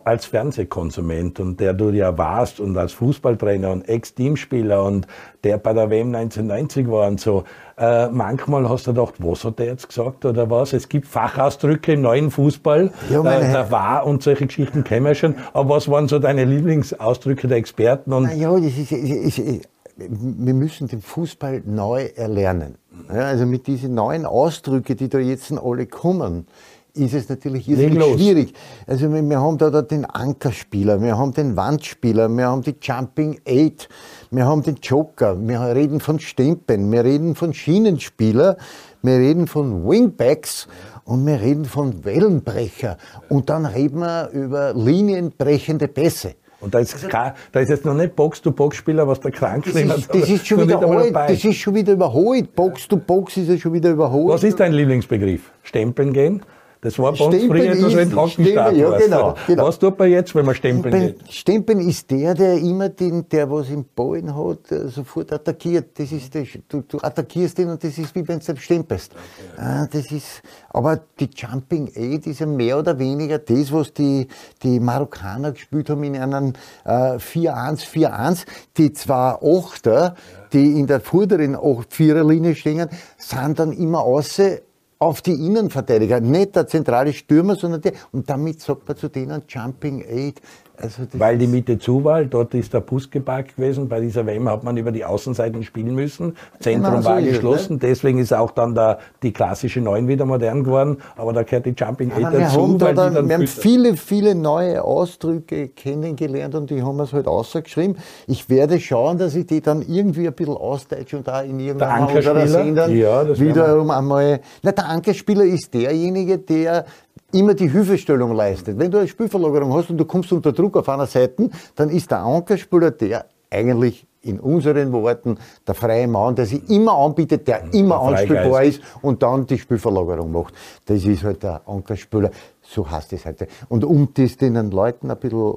als 0.06 0.26
Fernsehkonsument 0.26 1.42
und 1.42 1.60
der 1.60 1.74
du 1.74 1.90
ja 1.90 2.18
warst 2.18 2.62
und 2.62 2.78
als 2.78 2.94
Fußballtrainer 2.94 3.74
und 3.74 3.90
Ex-Teamspieler 3.90 4.86
und 4.86 5.06
der 5.44 5.58
bei 5.58 5.74
der 5.74 5.90
WM 5.90 6.16
1990 6.16 6.90
war 6.90 7.08
und 7.10 7.20
so, 7.20 7.44
äh, 7.78 8.08
manchmal 8.08 8.70
hast 8.70 8.88
du 8.88 8.94
gedacht, 8.94 9.16
was 9.18 9.44
hat 9.44 9.60
der 9.60 9.66
jetzt 9.66 9.90
gesagt 9.90 10.24
oder 10.24 10.50
was? 10.50 10.72
Es 10.72 10.88
gibt 10.88 11.08
Fachausdrücke 11.08 11.94
im 11.94 12.02
neuen 12.02 12.32
Fußball, 12.32 12.92
ja, 13.10 13.20
äh, 13.20 13.52
der 13.52 13.70
war 13.70 14.06
und 14.06 14.24
solche 14.24 14.48
Geschichten 14.48 14.86
kennen 14.86 15.06
wir 15.06 15.16
schon. 15.16 15.36
Aber 15.52 15.76
was 15.76 15.90
waren 15.90 16.08
so 16.08 16.20
deine 16.20 16.46
Lieblingsausdrücke 16.46 17.50
der 17.50 17.58
Experten? 17.58 18.14
Und 18.14 18.24
Na 18.24 18.34
ja, 18.34 18.54
das 18.54 18.78
ist, 18.78 18.92
ist, 18.94 19.40
ist 19.40 19.73
wir 19.96 20.54
müssen 20.54 20.88
den 20.88 21.02
Fußball 21.02 21.64
neu 21.66 22.06
erlernen. 22.16 22.76
Also 23.08 23.46
mit 23.46 23.68
diesen 23.68 23.96
neuen 23.96 24.26
Ausdrücken, 24.26 24.98
die 24.98 25.10
da 25.10 25.20
jetzt 25.20 25.52
alle 25.52 25.86
kommen, 25.86 26.48
ist 26.96 27.14
es 27.14 27.28
natürlich 27.28 27.66
schwierig. 27.66 28.54
Also 28.86 29.12
wir, 29.12 29.28
wir 29.28 29.40
haben 29.40 29.58
da, 29.58 29.70
da, 29.70 29.82
den 29.82 30.06
Ankerspieler, 30.06 31.02
wir 31.02 31.18
haben 31.18 31.34
den 31.34 31.56
Wandspieler, 31.56 32.30
wir 32.30 32.48
haben 32.48 32.62
die 32.62 32.76
Jumping 32.80 33.40
Eight, 33.48 33.90
wir 34.30 34.46
haben 34.46 34.62
den 34.62 34.76
Joker, 34.76 35.36
wir 35.48 35.60
reden 35.76 36.00
von 36.00 36.20
Stempen, 36.20 36.92
wir 36.92 37.04
reden 37.04 37.36
von 37.36 37.54
Schienenspieler, 37.54 38.58
wir 39.02 39.18
reden 39.18 39.48
von 39.48 39.88
Wingbacks 39.88 40.68
und 41.06 41.26
wir 41.26 41.42
reden 41.42 41.66
von 41.66 42.06
Wellenbrecher 42.06 42.98
und 43.28 43.50
dann 43.50 43.66
reden 43.66 44.00
wir 44.00 44.30
über 44.30 44.74
linienbrechende 44.74 45.88
Pässe. 45.88 46.36
Und 46.64 46.74
da 46.74 46.80
ist, 46.80 46.94
also, 46.94 47.08
kein, 47.10 47.34
da 47.52 47.60
ist 47.60 47.70
jetzt 47.70 47.84
noch 47.84 47.94
nicht 47.94 48.16
Box-to-Box-Spieler, 48.16 49.06
was 49.08 49.20
der 49.20 49.32
krank 49.32 49.66
das 49.66 49.76
ist, 49.76 50.10
das, 50.14 50.30
ist 50.30 50.48
schon 50.48 50.62
wieder 50.62 50.80
alt, 50.82 51.14
das 51.14 51.44
ist 51.44 51.56
schon 51.56 51.76
wieder 51.76 51.94
überholt. 51.94 52.56
Box-to-Box 52.56 53.38
ist 53.38 53.50
ja 53.50 53.58
schon 53.58 53.74
wieder 53.74 53.92
überholt. 53.92 54.34
Was 54.34 54.44
ist 54.44 54.60
dein 54.60 54.72
Lieblingsbegriff? 54.72 55.52
Stempeln 55.64 56.14
gehen? 56.14 56.42
Das 56.84 57.00
war 57.00 57.14
bei 57.14 57.24
uns 57.24 57.44
früher 57.46 57.72
etwas, 57.72 57.96
wenn 57.96 58.12
Trockenstart 58.12 58.76
ja, 58.76 58.98
genau, 58.98 59.36
genau. 59.48 59.68
Was 59.68 59.80
tut 59.80 59.98
man 59.98 60.10
jetzt, 60.10 60.36
wenn 60.36 60.46
man 60.46 60.54
stempeln 60.54 60.94
Stempeln, 60.94 61.18
geht? 61.18 61.34
Stempeln 61.34 61.80
ist 61.80 62.12
der, 62.12 62.34
der 62.34 62.58
immer 62.58 62.90
den, 62.90 63.28
der 63.30 63.50
was 63.50 63.70
im 63.70 63.86
Ballen 63.96 64.36
hat, 64.36 64.70
äh, 64.70 64.90
sofort 64.90 65.32
attackiert. 65.32 65.98
Das 65.98 66.12
ist 66.12 66.34
der, 66.34 66.46
du, 66.68 66.82
du 66.82 66.98
attackierst 67.00 67.58
ihn 67.60 67.70
und 67.70 67.82
das 67.82 67.98
ist 67.98 68.14
wie 68.16 68.28
wenn 68.28 68.40
du 68.40 68.56
stempelst. 68.58 69.14
Okay. 69.14 69.62
Ah, 69.62 69.88
das 69.90 70.12
ist, 70.12 70.42
aber 70.72 71.00
die 71.20 71.30
Jumping 71.34 71.90
Aid 71.96 72.28
ist 72.28 72.42
ja 72.42 72.48
mehr 72.48 72.78
oder 72.78 73.00
weniger 73.00 73.40
das, 73.40 73.72
was 73.72 73.94
die, 73.94 74.28
die 74.62 74.82
Marokkaner 74.82 75.54
gespielt 75.54 75.90
haben 75.90 76.04
in 76.04 76.18
einem 76.18 76.52
äh, 76.84 77.16
4-1, 77.16 77.88
4-1. 77.88 78.46
Die 78.76 78.92
zwei 78.92 79.38
Achter, 79.42 80.16
die 80.52 80.78
in 80.78 80.88
der 80.88 81.00
vorderen 81.00 81.56
8-4er-Linie 81.56 82.56
stehen, 82.56 82.90
sind 83.18 83.60
dann 83.60 83.96
außer 83.96 84.34
außer 84.34 84.60
auf 85.04 85.22
die 85.22 85.34
Innenverteidiger, 85.34 86.20
nicht 86.20 86.56
der 86.56 86.68
zentrale 86.68 87.14
Stürmer, 87.14 87.56
sondern 87.56 87.82
der. 87.82 87.94
Und 88.12 88.30
damit 88.30 88.62
sagt 88.62 88.88
man 88.88 88.98
zu 88.98 89.10
denen 89.10 89.44
Jumping 89.48 90.04
Aid. 90.08 90.42
Also 90.84 91.04
Weil 91.14 91.38
die 91.38 91.48
Mitte 91.48 91.80
zu 91.80 92.04
war, 92.04 92.26
dort 92.26 92.54
ist 92.54 92.74
der 92.74 92.82
Bus 92.82 93.10
geparkt 93.10 93.56
gewesen. 93.56 93.88
Bei 93.88 94.02
dieser 94.02 94.26
WM 94.26 94.50
hat 94.50 94.64
man 94.64 94.76
über 94.76 94.92
die 94.92 95.06
Außenseiten 95.06 95.64
spielen 95.64 95.96
müssen. 95.96 96.36
Zentrum 96.60 96.92
genau, 96.92 97.02
so 97.02 97.10
war 97.10 97.22
geschlossen. 97.22 97.78
Es, 97.78 97.82
ne? 97.82 97.90
Deswegen 97.90 98.20
ist 98.20 98.34
auch 98.34 98.52
dann 98.52 98.76
da 98.76 99.00
die 99.22 99.32
klassische 99.32 99.80
Neun 99.80 100.10
wieder 100.10 100.26
modern 100.26 100.66
geworden. 100.66 100.98
Aber 101.16 101.32
da 101.32 101.44
gehört 101.44 101.66
die 101.66 101.74
Jumping 101.78 102.12
ja, 102.20 102.28
Aid 102.28 102.42
dazu. 102.42 102.76
Da 102.78 102.92
dann, 102.92 103.30
wir 103.30 103.36
haben 103.36 103.48
viele, 103.48 103.96
viele 103.96 104.36
neue 104.36 104.84
Ausdrücke 104.84 105.70
kennengelernt 105.70 106.54
und 106.56 106.70
die 106.70 106.84
haben 106.84 106.98
wir 106.98 107.10
halt 107.10 107.28
ausgeschrieben. 107.28 107.98
Ich 108.28 108.50
werde 108.50 108.78
schauen, 108.80 109.18
dass 109.18 109.36
ich 109.36 109.46
die 109.46 109.62
dann 109.62 109.82
irgendwie 109.82 110.28
ein 110.28 110.34
bisschen 110.34 110.58
ausdeutsch 110.58 111.14
und 111.14 111.26
da 111.26 111.42
in 111.42 111.62
irgendeinem 111.62 112.08
unserer 112.08 112.46
Sendern 112.48 112.94
ja, 112.94 113.40
wiederum 113.40 113.90
einmal. 113.90 114.42
Na, 114.62 114.74
der 114.74 114.90
Ankerspieler 114.90 115.46
ist 115.46 115.74
derjenige, 115.74 116.40
der 116.40 116.86
immer 117.34 117.54
die 117.54 117.70
Hilfestellung 117.70 118.34
leistet. 118.34 118.78
Wenn 118.78 118.92
du 118.92 119.00
eine 119.00 119.08
Spielverlagerung 119.08 119.74
hast 119.74 119.90
und 119.90 119.98
du 119.98 120.06
kommst 120.06 120.32
unter 120.32 120.52
Druck 120.52 120.78
auf 120.78 120.88
einer 120.90 121.08
Seite, 121.08 121.50
dann 121.76 121.90
ist 121.90 122.10
der 122.12 122.20
Ankerspieler 122.20 122.92
der 122.92 123.26
eigentlich 123.50 124.06
in 124.22 124.40
unseren 124.40 124.92
Worten 124.92 125.38
der 125.68 125.76
freie 125.76 126.08
Mann, 126.08 126.36
der 126.36 126.46
sich 126.46 126.68
immer 126.70 126.94
anbietet, 126.94 127.48
der 127.48 127.66
mhm. 127.66 127.72
immer 127.72 128.02
anspielbar 128.02 128.64
ist 128.64 128.82
und 129.02 129.22
dann 129.22 129.46
die 129.46 129.60
Spielverlagerung 129.60 130.32
macht. 130.32 130.54
Das 130.86 131.04
ist 131.04 131.24
halt 131.24 131.44
der 131.44 131.62
Ankerspieler. 131.68 132.32
So 132.62 132.90
heißt 132.90 133.14
es 133.14 133.26
heute. 133.26 133.48
Und 133.70 133.84
um 133.84 134.10
das 134.14 134.38
den 134.38 134.72
Leuten 134.72 135.12
ein 135.12 135.18
bisschen 135.18 135.56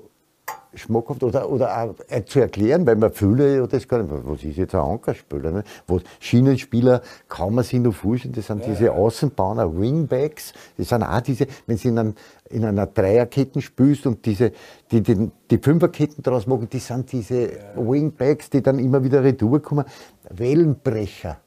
schmackhaft 0.76 1.22
oder, 1.22 1.50
oder 1.50 1.82
auch 1.82 1.94
äh, 2.08 2.24
zu 2.24 2.40
erklären, 2.40 2.86
weil 2.86 2.96
man 2.96 3.12
viele 3.12 3.56
ja 3.56 3.66
das 3.66 3.86
gar 3.88 4.02
nicht, 4.02 4.10
was 4.10 4.44
ist 4.44 4.56
jetzt 4.56 4.74
ein 4.74 4.80
Ankerspieler? 4.80 5.50
Ne? 5.50 5.64
Was, 5.86 6.02
Schienenspieler 6.20 7.02
kann 7.28 7.54
man 7.54 7.64
sich 7.64 7.80
noch 7.80 7.94
vorstellen, 7.94 8.34
das 8.34 8.46
sind 8.46 8.62
ja, 8.62 8.68
diese 8.68 8.92
Außenbahner, 8.92 9.76
Wingbacks, 9.76 10.52
das 10.76 10.88
sind 10.88 11.02
auch 11.02 11.20
diese, 11.20 11.46
wenn 11.66 11.76
sie 11.76 11.88
in, 11.88 11.98
einem, 11.98 12.14
in 12.50 12.64
einer 12.64 12.86
Dreierketten 12.86 13.60
spielst 13.62 14.06
und 14.06 14.24
diese, 14.24 14.52
die, 14.90 15.02
die, 15.02 15.30
die 15.50 15.58
Fünferketten 15.58 16.22
daraus 16.22 16.46
machen, 16.46 16.68
die 16.70 16.78
sind 16.78 17.10
diese 17.10 17.52
ja. 17.52 17.58
Wingbacks, 17.76 18.50
die 18.50 18.62
dann 18.62 18.78
immer 18.78 19.02
wieder 19.02 19.22
retour 19.22 19.60
kommen. 19.60 19.84
Wellenbrecher. 20.30 21.38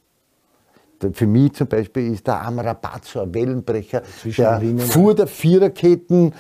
Für 1.13 1.27
mich 1.27 1.53
zum 1.53 1.67
Beispiel 1.67 2.13
ist 2.13 2.27
der 2.27 2.41
Amrabazo 2.41 3.21
ein 3.21 3.33
Wellenbrecher, 3.33 4.01
der 4.37 4.77
vor 4.79 5.15
der 5.15 5.27
Viererketten 5.27 6.33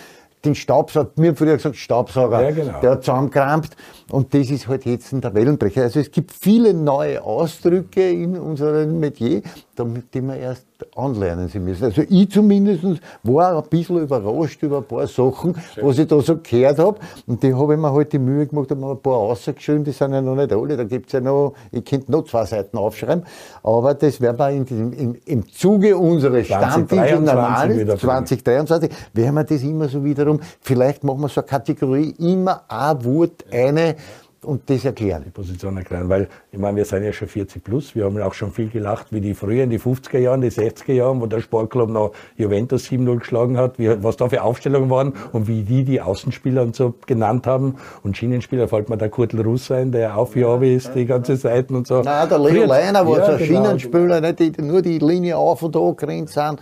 den 0.45 0.55
Staubsauger, 0.55 1.11
mir 1.17 1.29
haben 1.29 1.35
früher 1.35 1.55
gesagt 1.55 1.75
Staubsauger, 1.75 2.41
ja, 2.41 2.51
genau. 2.51 2.79
der 2.79 2.91
hat 2.91 3.03
zusammengekrampft 3.03 3.75
und 4.09 4.33
das 4.33 4.49
ist 4.49 4.67
halt 4.67 4.85
jetzt 4.85 5.11
der 5.11 5.33
Wellenbrecher. 5.33 5.83
Also 5.83 5.99
es 5.99 6.11
gibt 6.11 6.31
viele 6.31 6.73
neue 6.73 7.21
Ausdrücke 7.21 8.09
in 8.09 8.37
unserem 8.37 8.99
Metier, 8.99 9.41
damit 9.75 10.13
die 10.13 10.21
wir 10.21 10.37
erst 10.37 10.68
anlernen 10.95 11.47
sie 11.47 11.59
müssen. 11.59 11.85
Also 11.85 12.03
ich 12.07 12.31
zumindest 12.31 12.83
war 13.23 13.57
ein 13.57 13.69
bisschen 13.69 13.97
überrascht 13.97 14.61
über 14.63 14.77
ein 14.77 14.85
paar 14.85 15.07
Sachen, 15.07 15.55
Schön. 15.73 15.85
was 15.85 15.97
ich 15.97 16.07
da 16.07 16.19
so 16.21 16.37
gehört 16.37 16.79
habe. 16.79 16.99
Und 17.27 17.43
die 17.43 17.53
habe 17.53 17.73
ich 17.73 17.79
mir 17.79 17.91
halt 17.91 18.13
die 18.13 18.19
Mühe 18.19 18.47
gemacht, 18.47 18.71
habe 18.71 18.79
mir 18.79 18.91
ein 18.91 19.01
paar 19.01 19.13
rausgeschrieben, 19.13 19.83
die 19.83 19.91
sind 19.91 20.13
ja 20.13 20.21
noch 20.21 20.35
nicht 20.35 20.51
alle, 20.51 20.77
da 20.77 20.83
gibt 20.83 21.07
es 21.07 21.13
ja 21.13 21.21
noch, 21.21 21.53
ich 21.71 21.83
könnte 21.83 22.11
noch 22.11 22.23
zwei 22.25 22.45
Seiten 22.45 22.77
aufschreiben, 22.77 23.25
aber 23.63 23.93
das 23.93 24.21
werden 24.21 24.37
wir 24.37 24.49
in, 24.49 24.93
in, 24.93 25.15
im 25.25 25.49
Zuge 25.51 25.97
unseres 25.97 26.47
Stammtisches 26.47 27.19
normal 27.19 27.97
2023, 27.97 28.91
werden 29.13 29.35
wir 29.35 29.43
das 29.43 29.63
immer 29.63 29.87
so 29.87 30.03
wiederum, 30.03 30.39
vielleicht 30.61 31.03
machen 31.03 31.21
wir 31.21 31.29
so 31.29 31.41
eine 31.41 31.47
Kategorie, 31.47 32.15
immer 32.19 32.63
ein 32.67 33.03
Wort, 33.03 33.45
eine 33.51 33.95
und 34.43 34.69
das 34.69 34.85
erklären. 34.85 35.23
Die 35.25 35.31
Position 35.31 35.77
erklären, 35.77 36.07
weil 36.07 36.27
ich 36.51 36.57
meine, 36.57 36.77
wir 36.77 36.85
sind 36.85 37.03
ja 37.03 37.13
schon 37.13 37.27
40 37.27 37.63
plus, 37.63 37.95
wir 37.95 38.05
haben 38.05 38.19
auch 38.21 38.33
schon 38.33 38.51
viel 38.51 38.69
gelacht, 38.69 39.07
wie 39.11 39.21
die 39.21 39.35
früher 39.35 39.63
in 39.63 39.69
die 39.69 39.79
50er 39.79 40.17
Jahren, 40.17 40.41
die 40.41 40.49
60er 40.49 40.93
Jahren, 40.93 41.21
wo 41.21 41.27
der 41.27 41.41
Sportclub 41.41 41.89
noch 41.89 42.13
Juventus 42.37 42.85
7-0 42.87 43.19
geschlagen 43.19 43.57
hat, 43.57 43.77
wie, 43.77 44.03
was 44.03 44.17
da 44.17 44.29
für 44.29 44.41
Aufstellungen 44.41 44.89
waren 44.89 45.13
und 45.31 45.47
wie 45.47 45.61
die 45.61 45.83
die 45.83 46.01
Außenspieler 46.01 46.63
und 46.63 46.75
so 46.75 46.95
genannt 47.05 47.45
haben. 47.45 47.75
Und 48.01 48.17
Schienenspieler 48.17 48.67
fällt 48.67 48.89
mir 48.89 48.97
der 48.97 49.09
Kurtel 49.09 49.41
Russ 49.41 49.69
ein, 49.69 49.91
der 49.91 50.17
auf 50.17 50.35
Javi 50.35 50.75
ist, 50.75 50.95
die 50.95 51.05
ganze 51.05 51.35
Seiten 51.35 51.75
und 51.75 51.85
so. 51.85 52.01
Nein, 52.01 52.27
der 52.27 52.39
Leo 52.39 52.65
Leiner 52.65 53.07
war 53.07 53.19
ja, 53.19 53.25
so 53.25 53.31
ein 53.33 53.37
genau. 53.37 53.63
Schienenspieler, 53.65 54.21
nicht, 54.21 54.39
die 54.39 54.61
nur 54.61 54.81
die 54.81 54.97
Linie 54.97 55.37
auf 55.37 55.61
und 55.61 55.75
da 55.75 55.91
gerannt 55.91 56.29
sind 56.29 56.59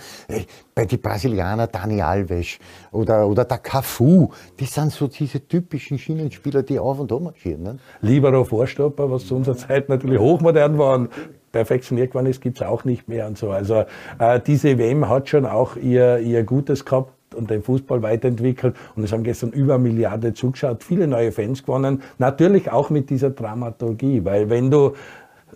bei 0.77 0.85
den 0.85 1.01
Brasilianer 1.01 1.65
Dani 1.65 2.03
Alves 2.03 2.59
oder, 2.91 3.27
oder 3.27 3.45
der 3.45 3.57
Cafu, 3.57 4.29
die 4.59 4.65
sind 4.65 4.91
so 4.91 5.07
diese 5.07 5.47
typischen 5.47 5.97
Schienenspieler, 5.97 6.61
die 6.61 6.77
auf 6.77 6.99
und 6.99 7.11
an 7.11 7.23
marschieren. 7.23 7.63
Ne? 7.63 7.79
Libero 8.01 8.43
Vorstopper, 8.43 9.09
was 9.09 9.25
zu 9.25 9.35
unserer 9.37 9.57
Zeit 9.57 9.76
natürlich 9.87 10.19
hochmodern 10.19 10.77
war 10.77 10.95
und 10.95 11.09
perfektioniert 11.51 12.11
geworden 12.11 12.27
ist, 12.27 12.41
gibt 12.41 12.61
es 12.61 12.67
auch 12.67 12.83
nicht 12.83 13.07
mehr 13.07 13.27
und 13.27 13.37
so. 13.37 13.51
Also 13.51 13.85
äh, 14.19 14.39
diese 14.45 14.77
WM 14.77 15.09
hat 15.09 15.29
schon 15.29 15.45
auch 15.45 15.75
ihr, 15.75 16.19
ihr 16.19 16.43
Gutes 16.43 16.85
gehabt 16.85 17.11
und 17.35 17.49
den 17.49 17.63
Fußball 17.63 18.01
weiterentwickelt. 18.01 18.75
Und 18.95 19.03
es 19.03 19.11
haben 19.11 19.23
gestern 19.23 19.51
über 19.51 19.75
eine 19.75 19.83
Milliarde 19.83 20.33
zugeschaut, 20.33 20.83
viele 20.83 21.07
neue 21.07 21.31
Fans 21.31 21.63
gewonnen. 21.63 22.01
Natürlich 22.17 22.71
auch 22.71 22.89
mit 22.89 23.09
dieser 23.09 23.29
Dramaturgie, 23.29 24.23
weil 24.25 24.49
wenn 24.49 24.71
du 24.71 24.93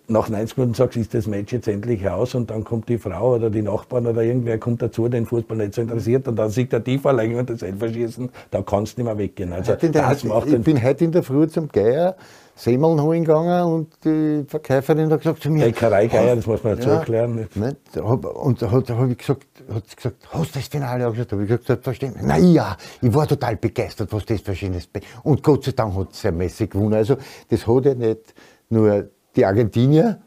nach 0.07 0.29
90 0.29 0.57
Minuten 0.57 0.73
sagst, 0.73 0.97
ist 0.97 1.13
das 1.13 1.27
Match 1.27 1.53
jetzt 1.53 1.67
endlich 1.67 2.07
aus 2.09 2.35
und 2.35 2.49
dann 2.49 2.63
kommt 2.63 2.89
die 2.89 2.97
Frau 2.97 3.35
oder 3.35 3.49
die 3.49 3.61
Nachbarn 3.61 4.07
oder 4.07 4.21
irgendwer 4.21 4.57
kommt 4.57 4.81
dazu, 4.81 5.07
den 5.07 5.25
Fußball 5.25 5.57
nicht 5.57 5.73
so 5.73 5.81
interessiert 5.81 6.27
und 6.27 6.35
dann 6.35 6.49
sieht 6.49 6.71
der 6.71 6.83
Tiefverlängerung 6.83 7.41
und 7.41 7.49
das 7.49 7.61
Elferschießen, 7.61 8.29
da 8.49 8.61
kannst 8.61 8.97
du 8.97 9.01
nicht 9.01 9.07
mehr 9.07 9.17
weggehen. 9.17 9.53
Also, 9.53 9.75
das 9.75 10.23
macht 10.23 10.47
ich 10.47 10.61
bin 10.61 10.83
heute 10.83 11.05
in 11.05 11.11
der 11.11 11.23
Früh 11.23 11.47
zum 11.47 11.69
Geier 11.69 12.15
Semmeln 12.55 13.01
holen 13.01 13.23
gegangen 13.23 13.63
und 13.63 14.05
die 14.05 14.43
Verkäuferin 14.47 15.11
hat 15.11 15.21
gesagt 15.21 15.41
zu 15.41 15.49
mir. 15.49 15.65
Bäckerei 15.65 16.07
Geier, 16.07 16.35
das 16.35 16.45
muss 16.45 16.63
man 16.63 16.75
dazu 16.75 16.89
ja, 16.89 16.95
erklären. 16.97 17.35
Nicht? 17.35 17.97
Und 17.97 18.61
da 18.61 18.69
habe 18.71 19.11
ich 19.11 19.17
gesagt, 19.17 19.47
hat 19.73 19.87
sie 19.87 19.95
gesagt, 19.95 20.17
hast 20.31 20.55
du 20.55 20.59
das 20.59 20.67
Finale 20.67 21.07
auch 21.07 21.11
gesagt? 21.11 21.31
habe 21.31 21.43
ich 21.43 21.47
gesagt, 21.47 21.67
selbstverständlich. 21.67 22.23
Na 22.25 22.37
ja, 22.37 22.77
ich 23.01 23.13
war 23.13 23.27
total 23.27 23.55
begeistert, 23.55 24.11
was 24.11 24.25
das 24.25 24.41
für 24.41 24.55
schönes 24.55 24.89
Und 25.23 25.41
Gott 25.41 25.63
sei 25.63 25.71
Dank 25.71 25.95
hat 25.95 26.13
sie 26.13 26.21
sehr 26.21 26.31
mäßig 26.31 26.69
gewonnen. 26.69 26.93
Also 26.93 27.17
das 27.49 27.65
hat 27.65 27.85
ja 27.85 27.93
nicht 27.95 28.33
nur 28.69 29.09
die 29.35 29.45
Argentinier 29.45 30.21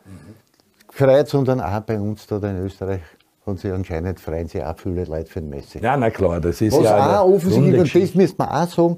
gefreut, 0.89 1.29
sondern 1.29 1.61
auch 1.61 1.81
bei 1.81 2.01
uns 2.01 2.27
da 2.27 2.37
in 2.39 2.65
Österreich 2.65 3.03
und 3.45 3.61
sie 3.61 3.71
anscheinend 3.71 4.21
freuen 4.21 4.49
sich 4.49 4.63
auch 4.65 4.79
viele 4.79 5.05
Leute 5.05 5.31
für 5.31 5.41
den 5.41 5.51
Messi. 5.51 5.79
Ja, 5.79 5.97
na 5.97 6.11
klar, 6.11 6.41
das 6.41 6.61
ist 6.61 6.73
was 6.73 6.85
ja 6.85 7.21
auch 7.21 7.29
offensichtlich, 7.29 7.95
und 7.95 8.03
das 8.03 8.15
müssen 8.15 8.39
wir 8.39 8.51
auch 8.51 8.69
sagen, 8.69 8.97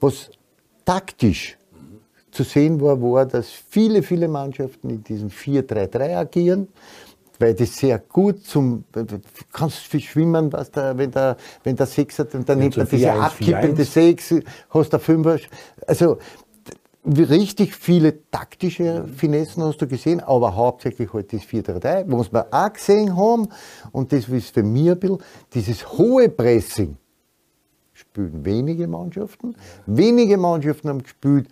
was 0.00 0.30
taktisch 0.84 1.56
zu 2.30 2.42
sehen 2.42 2.80
war, 2.80 3.00
war, 3.00 3.26
dass 3.26 3.48
viele, 3.50 4.02
viele 4.02 4.28
Mannschaften 4.28 4.90
in 4.90 5.04
diesem 5.04 5.28
4-3-3 5.28 6.16
agieren, 6.16 6.68
weil 7.38 7.54
das 7.54 7.76
sehr 7.76 7.98
gut 7.98 8.44
zum, 8.44 8.84
kannst 9.52 9.78
viel 9.78 10.00
schwimmen, 10.00 10.52
was 10.52 10.70
da, 10.70 10.96
wenn 10.96 11.10
der, 11.10 11.36
wenn 11.64 11.76
der 11.76 11.86
Sechser, 11.86 12.24
dann 12.24 12.58
nimmt 12.58 12.76
er 12.76 12.84
diese 12.84 13.12
abkippende 13.12 13.84
Sechs, 13.84 14.34
hast 14.70 14.92
der 14.92 15.00
Fünfer, 15.00 15.38
also, 15.86 16.18
richtig 17.04 17.74
viele 17.74 18.30
taktische 18.30 19.06
Finessen 19.16 19.62
hast 19.62 19.78
du 19.78 19.86
gesehen, 19.86 20.20
aber 20.20 20.54
hauptsächlich 20.54 21.12
halt 21.12 21.32
das 21.32 21.42
4-3-3, 21.42 22.04
was 22.08 22.30
wir 22.30 22.46
auch 22.50 22.72
gesehen 22.72 23.16
haben, 23.16 23.48
und 23.92 24.12
das 24.12 24.28
ist 24.28 24.52
für 24.52 24.62
mich 24.62 24.90
ein 24.90 24.98
bisschen, 24.98 25.18
dieses 25.54 25.90
hohe 25.92 26.28
Pressing. 26.28 26.96
Spielen 27.94 28.44
wenige 28.44 28.86
Mannschaften. 28.86 29.54
Wenige 29.86 30.36
Mannschaften 30.38 30.88
haben 30.88 31.02
gespielt 31.02 31.48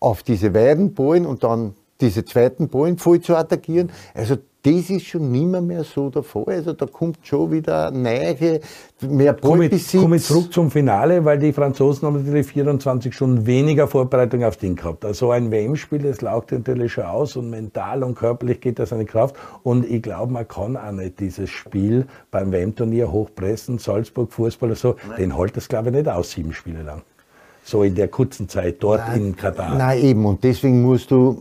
auf 0.00 0.22
diese 0.22 0.54
Weidenballen 0.54 1.26
und 1.26 1.44
dann 1.44 1.74
diese 2.00 2.24
zweiten 2.24 2.68
Ballen 2.68 2.98
voll 2.98 3.20
zu 3.20 3.36
attackieren. 3.36 3.90
Also 4.14 4.36
das 4.62 4.90
ist 4.90 5.06
schon 5.06 5.30
nimmer 5.30 5.60
mehr 5.60 5.84
so 5.84 6.10
der 6.10 6.24
Fall. 6.24 6.44
Also 6.48 6.72
da 6.72 6.86
kommt 6.86 7.18
schon 7.22 7.52
wieder 7.52 7.92
neue, 7.92 8.60
mehr 9.00 9.32
Ballbesitz. 9.32 9.92
Komme 9.92 10.16
komm 10.16 10.18
zurück 10.18 10.52
zum 10.52 10.70
Finale, 10.72 11.24
weil 11.24 11.38
die 11.38 11.52
Franzosen 11.52 12.06
haben 12.06 12.24
natürlich 12.24 12.48
24 12.48 13.14
Stunden 13.14 13.46
weniger 13.46 13.86
Vorbereitung 13.86 14.42
aufs 14.42 14.58
Ding 14.58 14.74
gehabt. 14.74 15.04
Also 15.04 15.30
ein 15.30 15.52
WM-Spiel, 15.52 16.00
das 16.00 16.20
laugt 16.20 16.50
natürlich 16.50 16.94
schon 16.94 17.04
aus 17.04 17.36
und 17.36 17.48
mental 17.48 18.02
und 18.02 18.16
körperlich 18.16 18.60
geht 18.60 18.80
das 18.80 18.92
eine 18.92 19.04
Kraft. 19.04 19.36
Und 19.62 19.88
ich 19.88 20.02
glaube, 20.02 20.32
man 20.32 20.48
kann 20.48 20.76
auch 20.76 20.90
nicht 20.90 21.20
dieses 21.20 21.48
Spiel 21.48 22.06
beim 22.32 22.50
WM-Turnier 22.50 23.12
hochpressen, 23.12 23.78
Salzburg, 23.78 24.32
Fußball 24.32 24.70
oder 24.70 24.76
so, 24.76 24.96
Nein. 25.08 25.16
den 25.18 25.38
hält 25.38 25.56
das 25.56 25.68
glaube 25.68 25.90
ich 25.90 25.94
nicht 25.94 26.08
aus, 26.08 26.32
sieben 26.32 26.52
Spiele 26.52 26.82
lang 26.82 27.02
so 27.66 27.82
in 27.82 27.96
der 27.96 28.08
kurzen 28.08 28.48
Zeit 28.48 28.76
dort 28.80 29.00
nein, 29.08 29.26
in 29.26 29.36
Katar. 29.36 29.76
Nein, 29.76 30.02
eben. 30.02 30.24
Und 30.24 30.44
deswegen 30.44 30.82
musst 30.82 31.10
du, 31.10 31.36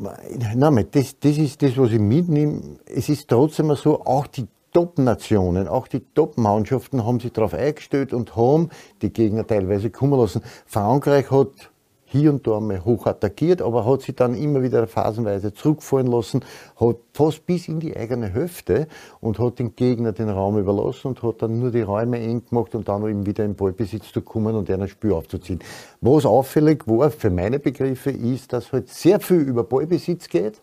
nein, 0.55 0.87
das, 0.91 1.19
das 1.19 1.37
ist 1.37 1.61
das, 1.61 1.77
was 1.77 1.91
ich 1.91 1.99
mitnehme. 1.99 2.79
Es 2.85 3.09
ist 3.09 3.27
trotzdem 3.27 3.73
so, 3.75 4.01
auch 4.01 4.25
die 4.25 4.47
Top-Nationen, 4.73 5.67
auch 5.67 5.87
die 5.87 6.01
Top-Mannschaften 6.15 7.05
haben 7.05 7.19
sich 7.19 7.31
darauf 7.31 7.53
eingestellt 7.53 8.11
und 8.11 8.35
haben 8.35 8.69
die 9.01 9.13
Gegner 9.13 9.45
teilweise 9.45 9.91
kommen 9.91 10.19
lassen. 10.19 10.41
Frankreich 10.65 11.29
hat 11.29 11.69
hier 12.15 12.31
und 12.31 12.47
da 12.47 12.59
mal 12.59 12.83
hoch 12.83 13.05
attackiert, 13.05 13.61
aber 13.61 13.85
hat 13.85 14.01
sich 14.01 14.15
dann 14.15 14.35
immer 14.35 14.63
wieder 14.63 14.87
phasenweise 14.87 15.53
zurückfallen 15.53 16.07
lassen, 16.07 16.43
hat 16.79 16.97
fast 17.13 17.45
bis 17.45 17.67
in 17.67 17.79
die 17.79 17.95
eigene 17.95 18.33
Hüfte 18.33 18.87
und 19.19 19.39
hat 19.39 19.59
den 19.59 19.75
Gegner 19.75 20.13
den 20.13 20.29
Raum 20.29 20.57
überlassen 20.57 21.09
und 21.09 21.23
hat 21.23 21.41
dann 21.41 21.59
nur 21.59 21.71
die 21.71 21.81
Räume 21.81 22.19
eng 22.19 22.43
gemacht 22.49 22.73
und 22.75 22.87
dann 22.87 23.07
eben 23.07 23.25
wieder 23.25 23.43
im 23.43 23.55
Ballbesitz 23.55 24.11
zu 24.11 24.21
kommen 24.21 24.55
und 24.55 24.69
ein 24.69 24.87
Spiel 24.87 25.11
aufzuziehen. 25.11 25.59
Was 26.01 26.25
auffällig 26.25 26.87
war 26.87 27.11
für 27.11 27.29
meine 27.29 27.59
Begriffe 27.59 28.11
ist, 28.11 28.53
dass 28.53 28.71
halt 28.71 28.89
sehr 28.89 29.19
viel 29.19 29.41
über 29.41 29.63
Ballbesitz 29.63 30.29
geht. 30.29 30.61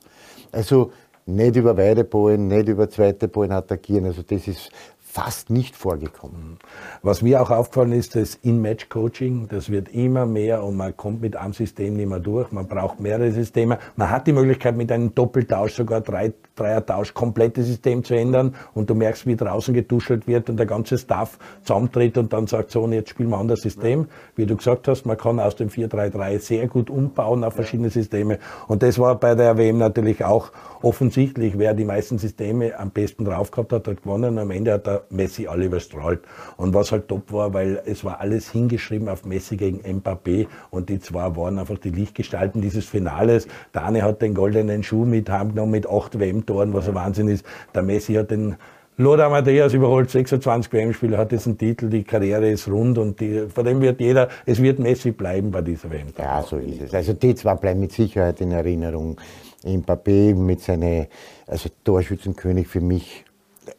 Also 0.51 0.93
nicht 1.27 1.57
über 1.57 1.77
Weideballen, 1.77 2.49
nicht 2.49 2.69
über 2.69 2.89
zweite 2.91 3.29
Ballen 3.29 3.53
attackieren. 3.53 4.07
Also 4.07 4.23
das 4.23 4.49
ist 4.49 4.71
fast 5.13 5.51
nicht 5.51 5.77
vorgekommen. 5.77 6.59
Was 7.03 7.21
mir 7.21 7.43
auch 7.43 7.51
aufgefallen 7.51 7.93
ist, 7.93 8.17
das 8.17 8.35
In-Match-Coaching, 8.37 9.47
das 9.49 9.69
wird 9.69 9.91
immer 9.91 10.25
mehr 10.25 10.65
und 10.65 10.75
man 10.75 10.97
kommt 10.97 11.21
mit 11.21 11.37
einem 11.37 11.53
System 11.53 11.97
nicht 11.97 12.09
mehr 12.09 12.19
durch. 12.19 12.51
Man 12.51 12.67
braucht 12.67 12.99
mehrere 12.99 13.31
Systeme. 13.31 13.79
Man 13.97 14.09
hat 14.09 14.27
die 14.27 14.33
Möglichkeit, 14.33 14.75
mit 14.75 14.91
einem 14.91 15.15
Doppeltausch, 15.15 15.75
sogar 15.75 16.01
drei, 16.01 16.33
Dreiertausch, 16.57 17.15
komplettes 17.15 17.67
System 17.67 18.05
zu 18.05 18.15
ändern 18.15 18.55
und 18.75 18.91
du 18.91 18.95
merkst, 18.95 19.27
wie 19.27 19.37
draußen 19.37 19.75
getuschelt 19.75 20.27
wird 20.27 20.51
und 20.51 20.57
der 20.57 20.67
ganze 20.67 20.99
Staff 20.99 21.39
zusammentritt 21.63 22.19
und 22.19 22.33
dann 22.33 22.47
sagt 22.47 22.71
so, 22.71 22.83
und 22.83 22.93
jetzt 22.93 23.11
spielen 23.11 23.31
wir 23.31 23.37
ein 23.37 23.43
anderes 23.43 23.63
System. 23.63 24.07
Wie 24.37 24.47
du 24.47 24.57
gesagt 24.57 24.89
hast, 24.89 25.07
man 25.07 25.17
kann 25.17 25.41
aus 25.41 25.57
dem 25.57 25.69
4-3-3 25.69 26.39
sehr 26.39 26.69
gut 26.69 26.91
umbauen 26.91 27.45
auf 27.45 27.55
verschiedene 27.55 27.91
Systeme 27.91 28.39
und 28.69 28.83
das 28.83 28.99
war 28.99 29.15
bei 29.17 29.35
der 29.35 29.57
WM 29.57 29.79
natürlich 29.79 30.25
auch 30.25 30.53
offensichtlich. 30.83 31.59
Wer 31.59 31.75
die 31.75 31.85
meisten 31.85 32.19
Systeme 32.19 32.79
am 32.79 32.91
besten 32.91 33.25
drauf 33.25 33.51
gehabt 33.51 33.73
hat, 33.73 33.89
hat 33.89 34.03
gewonnen. 34.03 34.39
Am 34.39 34.51
Ende 34.51 34.73
hat 34.73 34.87
der 34.87 35.03
Messi 35.11 35.47
alle 35.47 35.67
überstrahlt. 35.67 36.21
Und 36.57 36.75
was 36.75 36.93
halt 36.93 37.09
top 37.09 37.33
war, 37.33 37.55
weil 37.55 37.83
es 37.87 38.05
war 38.05 38.21
alles 38.21 38.51
hingeschrieben 38.51 39.09
auf 39.09 39.25
Messi 39.25 39.57
gegen 39.57 39.81
Mbappé 39.81 40.47
und 40.71 40.89
die 40.89 41.01
zwei 41.01 41.35
waren 41.37 41.59
einfach 41.59 41.79
die 41.79 41.91
Lichtgestalten 41.91 42.61
dieses 42.61 42.85
Finales. 42.85 43.47
Der 43.75 43.85
eine 43.85 44.03
hat 44.03 44.23
den 44.23 44.35
goldenen 44.35 44.83
Schuh 44.83 45.05
mit 45.05 45.31
heimgenommen 45.31 45.73
mit 45.73 45.89
acht 45.89 46.19
WM-Toren, 46.43 46.73
was 46.73 46.89
ein 46.89 46.95
Wahnsinn 46.95 47.29
ist. 47.29 47.45
Der 47.75 47.83
Messi 47.83 48.15
hat 48.15 48.31
den 48.31 48.57
Lothar 48.99 49.31
Matthäus 49.31 49.73
überholt 49.73 50.11
26 50.11 50.73
WM-Spiele, 50.73 51.17
hat 51.17 51.33
diesen 51.33 51.57
Titel, 51.57 51.89
die 51.89 52.05
Karriere 52.05 52.51
ist 52.51 52.69
rund 52.69 52.99
und 52.99 53.21
die, 53.21 53.49
von 53.49 53.65
dem 53.65 53.81
wird 53.81 54.01
jeder, 54.01 54.29
es 54.45 54.61
wird 54.61 54.79
Messi 54.79 55.13
bleiben 55.13 55.51
bei 55.51 55.63
dieser 55.63 55.91
WM. 55.91 56.09
Ja, 56.19 56.43
so 56.43 56.59
ist 56.59 56.83
es. 56.83 56.95
Also 56.95 57.15
die 57.15 57.35
zwei 57.35 57.55
bleiben 57.55 57.81
mit 57.81 57.93
Sicherheit 57.93 58.41
in 58.41 58.53
Erinnerung. 58.53 59.17
Mbappé 59.65 60.35
mit 60.35 60.61
seinem, 60.61 61.07
also 61.47 61.71
Torschützenkönig 61.85 62.67
für 62.67 62.81
mich 62.81 63.25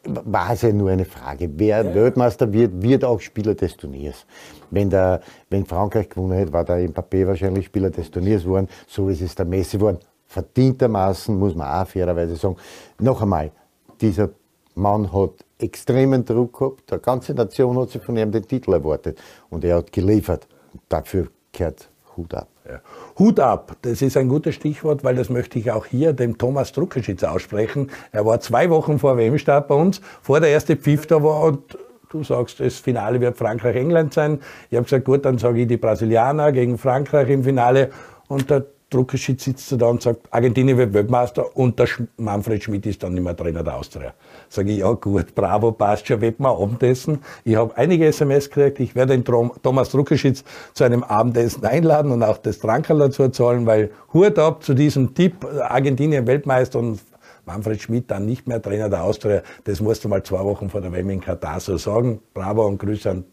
war 0.04 0.52
es 0.52 0.62
ja 0.62 0.72
nur 0.72 0.90
eine 0.90 1.04
Frage. 1.04 1.48
Wer 1.56 1.84
ja. 1.84 1.94
Weltmeister 1.94 2.52
wird, 2.52 2.82
wird 2.82 3.04
auch 3.04 3.20
Spieler 3.20 3.54
des 3.54 3.76
Turniers. 3.76 4.26
Wenn, 4.70 4.90
der, 4.90 5.20
wenn 5.50 5.64
Frankreich 5.66 6.08
gewonnen 6.08 6.32
hätte, 6.32 6.52
war 6.52 6.64
der 6.64 6.88
Mbappé 6.88 7.26
wahrscheinlich 7.26 7.66
Spieler 7.66 7.90
des 7.90 8.10
Turniers 8.10 8.44
geworden. 8.44 8.68
So 8.86 9.08
ist 9.08 9.20
es 9.20 9.34
der 9.34 9.44
Messi 9.44 9.76
geworden. 9.76 9.98
Verdientermaßen, 10.34 11.38
muss 11.38 11.54
man 11.54 11.68
auch 11.68 11.86
fairerweise 11.86 12.34
sagen. 12.34 12.56
Noch 12.98 13.22
einmal, 13.22 13.52
dieser 14.00 14.30
Mann 14.74 15.12
hat 15.12 15.44
extremen 15.58 16.24
Druck 16.24 16.58
gehabt. 16.58 16.90
Die 16.90 16.98
ganze 16.98 17.34
Nation 17.34 17.78
hat 17.78 17.90
sich 17.90 18.02
von 18.02 18.16
ihm 18.16 18.32
den 18.32 18.42
Titel 18.42 18.72
erwartet. 18.72 19.16
Und 19.48 19.64
er 19.64 19.76
hat 19.76 19.92
geliefert. 19.92 20.48
Dafür 20.88 21.28
gehört 21.52 21.88
Hut 22.16 22.34
ab. 22.34 22.48
Ja. 22.68 22.80
Hut 23.18 23.38
ab, 23.38 23.76
das 23.82 24.02
ist 24.02 24.16
ein 24.16 24.28
gutes 24.28 24.54
Stichwort, 24.54 25.04
weil 25.04 25.14
das 25.14 25.28
möchte 25.28 25.58
ich 25.58 25.70
auch 25.70 25.86
hier 25.86 26.12
dem 26.14 26.38
Thomas 26.38 26.72
Druckerschitz 26.72 27.22
aussprechen. 27.22 27.90
Er 28.10 28.24
war 28.24 28.40
zwei 28.40 28.70
Wochen 28.70 28.98
vor 28.98 29.16
WM-Start 29.16 29.68
bei 29.68 29.74
uns, 29.74 30.00
vor 30.22 30.40
der 30.40 30.48
erste 30.48 30.74
Pfiff 30.74 31.06
da 31.06 31.22
war 31.22 31.42
und 31.42 31.78
du 32.08 32.24
sagst, 32.24 32.60
das 32.60 32.76
Finale 32.76 33.20
wird 33.20 33.36
Frankreich-England 33.36 34.14
sein. 34.14 34.40
Ich 34.70 34.76
habe 34.76 34.84
gesagt, 34.84 35.04
gut, 35.04 35.24
dann 35.26 35.36
sage 35.38 35.60
ich 35.60 35.68
die 35.68 35.76
Brasilianer 35.76 36.52
gegen 36.52 36.78
Frankreich 36.78 37.28
im 37.28 37.44
Finale 37.44 37.90
und 38.28 38.48
der 38.48 38.64
Druckerschitz 38.94 39.44
sitzt 39.44 39.80
da 39.80 39.86
und 39.86 40.02
sagt, 40.02 40.20
Argentinien 40.30 40.78
wird 40.78 40.94
Weltmeister 40.94 41.56
und 41.56 41.78
der 41.78 41.88
Manfred 42.16 42.62
Schmidt 42.62 42.86
ist 42.86 43.02
dann 43.02 43.14
nicht 43.14 43.24
mehr 43.24 43.36
Trainer 43.36 43.62
der 43.62 43.76
Austria. 43.76 44.14
Sage 44.48 44.72
ich, 44.72 44.78
ja 44.78 44.92
gut, 44.92 45.34
bravo, 45.34 45.72
passt 45.72 46.06
schon, 46.06 46.20
wird 46.20 46.40
man 46.40 46.56
Abendessen. 46.56 47.18
Ich 47.44 47.56
habe 47.56 47.76
einige 47.76 48.06
SMS 48.06 48.48
gekriegt, 48.48 48.80
ich 48.80 48.94
werde 48.94 49.18
den 49.18 49.24
Thomas 49.24 49.90
Druckerschitz 49.90 50.44
zu 50.72 50.84
einem 50.84 51.02
Abendessen 51.02 51.64
einladen 51.64 52.12
und 52.12 52.22
auch 52.22 52.38
das 52.38 52.58
Trankerl 52.58 52.98
dazu 52.98 53.28
zahlen, 53.28 53.66
weil 53.66 53.90
Hut 54.12 54.38
ab 54.38 54.62
zu 54.62 54.74
diesem 54.74 55.14
Tipp, 55.14 55.46
Argentinien 55.60 56.26
Weltmeister 56.26 56.78
und 56.78 57.00
Manfred 57.46 57.82
Schmidt 57.82 58.10
dann 58.10 58.26
nicht 58.26 58.48
mehr 58.48 58.62
Trainer 58.62 58.88
der 58.88 59.02
Austria. 59.02 59.42
Das 59.64 59.80
musst 59.80 60.04
du 60.04 60.08
mal 60.08 60.22
zwei 60.22 60.40
Wochen 60.44 60.70
vor 60.70 60.80
der 60.80 60.92
WM 60.92 61.10
in 61.10 61.20
Katar 61.20 61.60
so 61.60 61.76
sagen. 61.76 62.20
Bravo 62.32 62.66
und 62.66 62.78
Grüße 62.78 63.10
an 63.10 63.24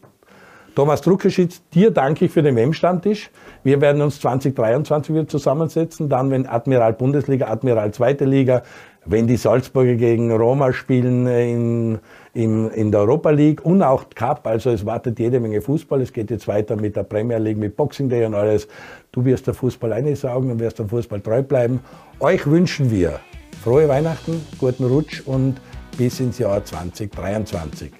Thomas 0.74 1.02
Druckerschitz, 1.02 1.60
dir 1.74 1.90
danke 1.90 2.24
ich 2.24 2.30
für 2.30 2.42
den 2.42 2.56
WM-Stammtisch. 2.56 3.30
Wir 3.62 3.80
werden 3.82 4.00
uns 4.00 4.18
2023 4.20 5.14
wieder 5.14 5.28
zusammensetzen, 5.28 6.08
dann 6.08 6.30
wenn 6.30 6.46
Admiral 6.46 6.94
Bundesliga, 6.94 7.48
Admiral 7.48 7.92
Zweite 7.92 8.24
Liga, 8.24 8.62
wenn 9.04 9.26
die 9.26 9.36
Salzburger 9.36 9.96
gegen 9.96 10.32
Roma 10.32 10.72
spielen 10.72 11.26
in, 11.26 11.98
in, 12.32 12.70
in 12.70 12.90
der 12.90 13.00
Europa 13.02 13.30
League 13.30 13.62
und 13.66 13.82
auch 13.82 14.04
Cup, 14.14 14.46
also 14.46 14.70
es 14.70 14.86
wartet 14.86 15.18
jede 15.18 15.40
Menge 15.40 15.60
Fußball. 15.60 16.00
Es 16.00 16.12
geht 16.12 16.30
jetzt 16.30 16.48
weiter 16.48 16.76
mit 16.76 16.96
der 16.96 17.02
Premier 17.02 17.38
League, 17.38 17.58
mit 17.58 17.76
Boxing 17.76 18.08
Day 18.08 18.24
und 18.24 18.34
alles. 18.34 18.66
Du 19.10 19.22
wirst 19.26 19.46
der 19.46 19.54
Fußball 19.54 19.92
einsaugen 19.92 20.52
und 20.52 20.58
wirst 20.58 20.78
dem 20.78 20.88
Fußball 20.88 21.20
treu 21.20 21.42
bleiben. 21.42 21.80
Euch 22.18 22.46
wünschen 22.46 22.90
wir 22.90 23.20
frohe 23.62 23.88
Weihnachten, 23.88 24.40
guten 24.58 24.84
Rutsch 24.84 25.20
und 25.26 25.56
bis 25.98 26.18
ins 26.20 26.38
Jahr 26.38 26.64
2023. 26.64 27.92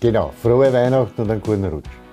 Genau, 0.00 0.32
frohe 0.40 0.72
Weihnachten 0.72 1.20
und 1.20 1.30
einen 1.30 1.42
guten 1.42 1.64
Rutsch. 1.66 2.03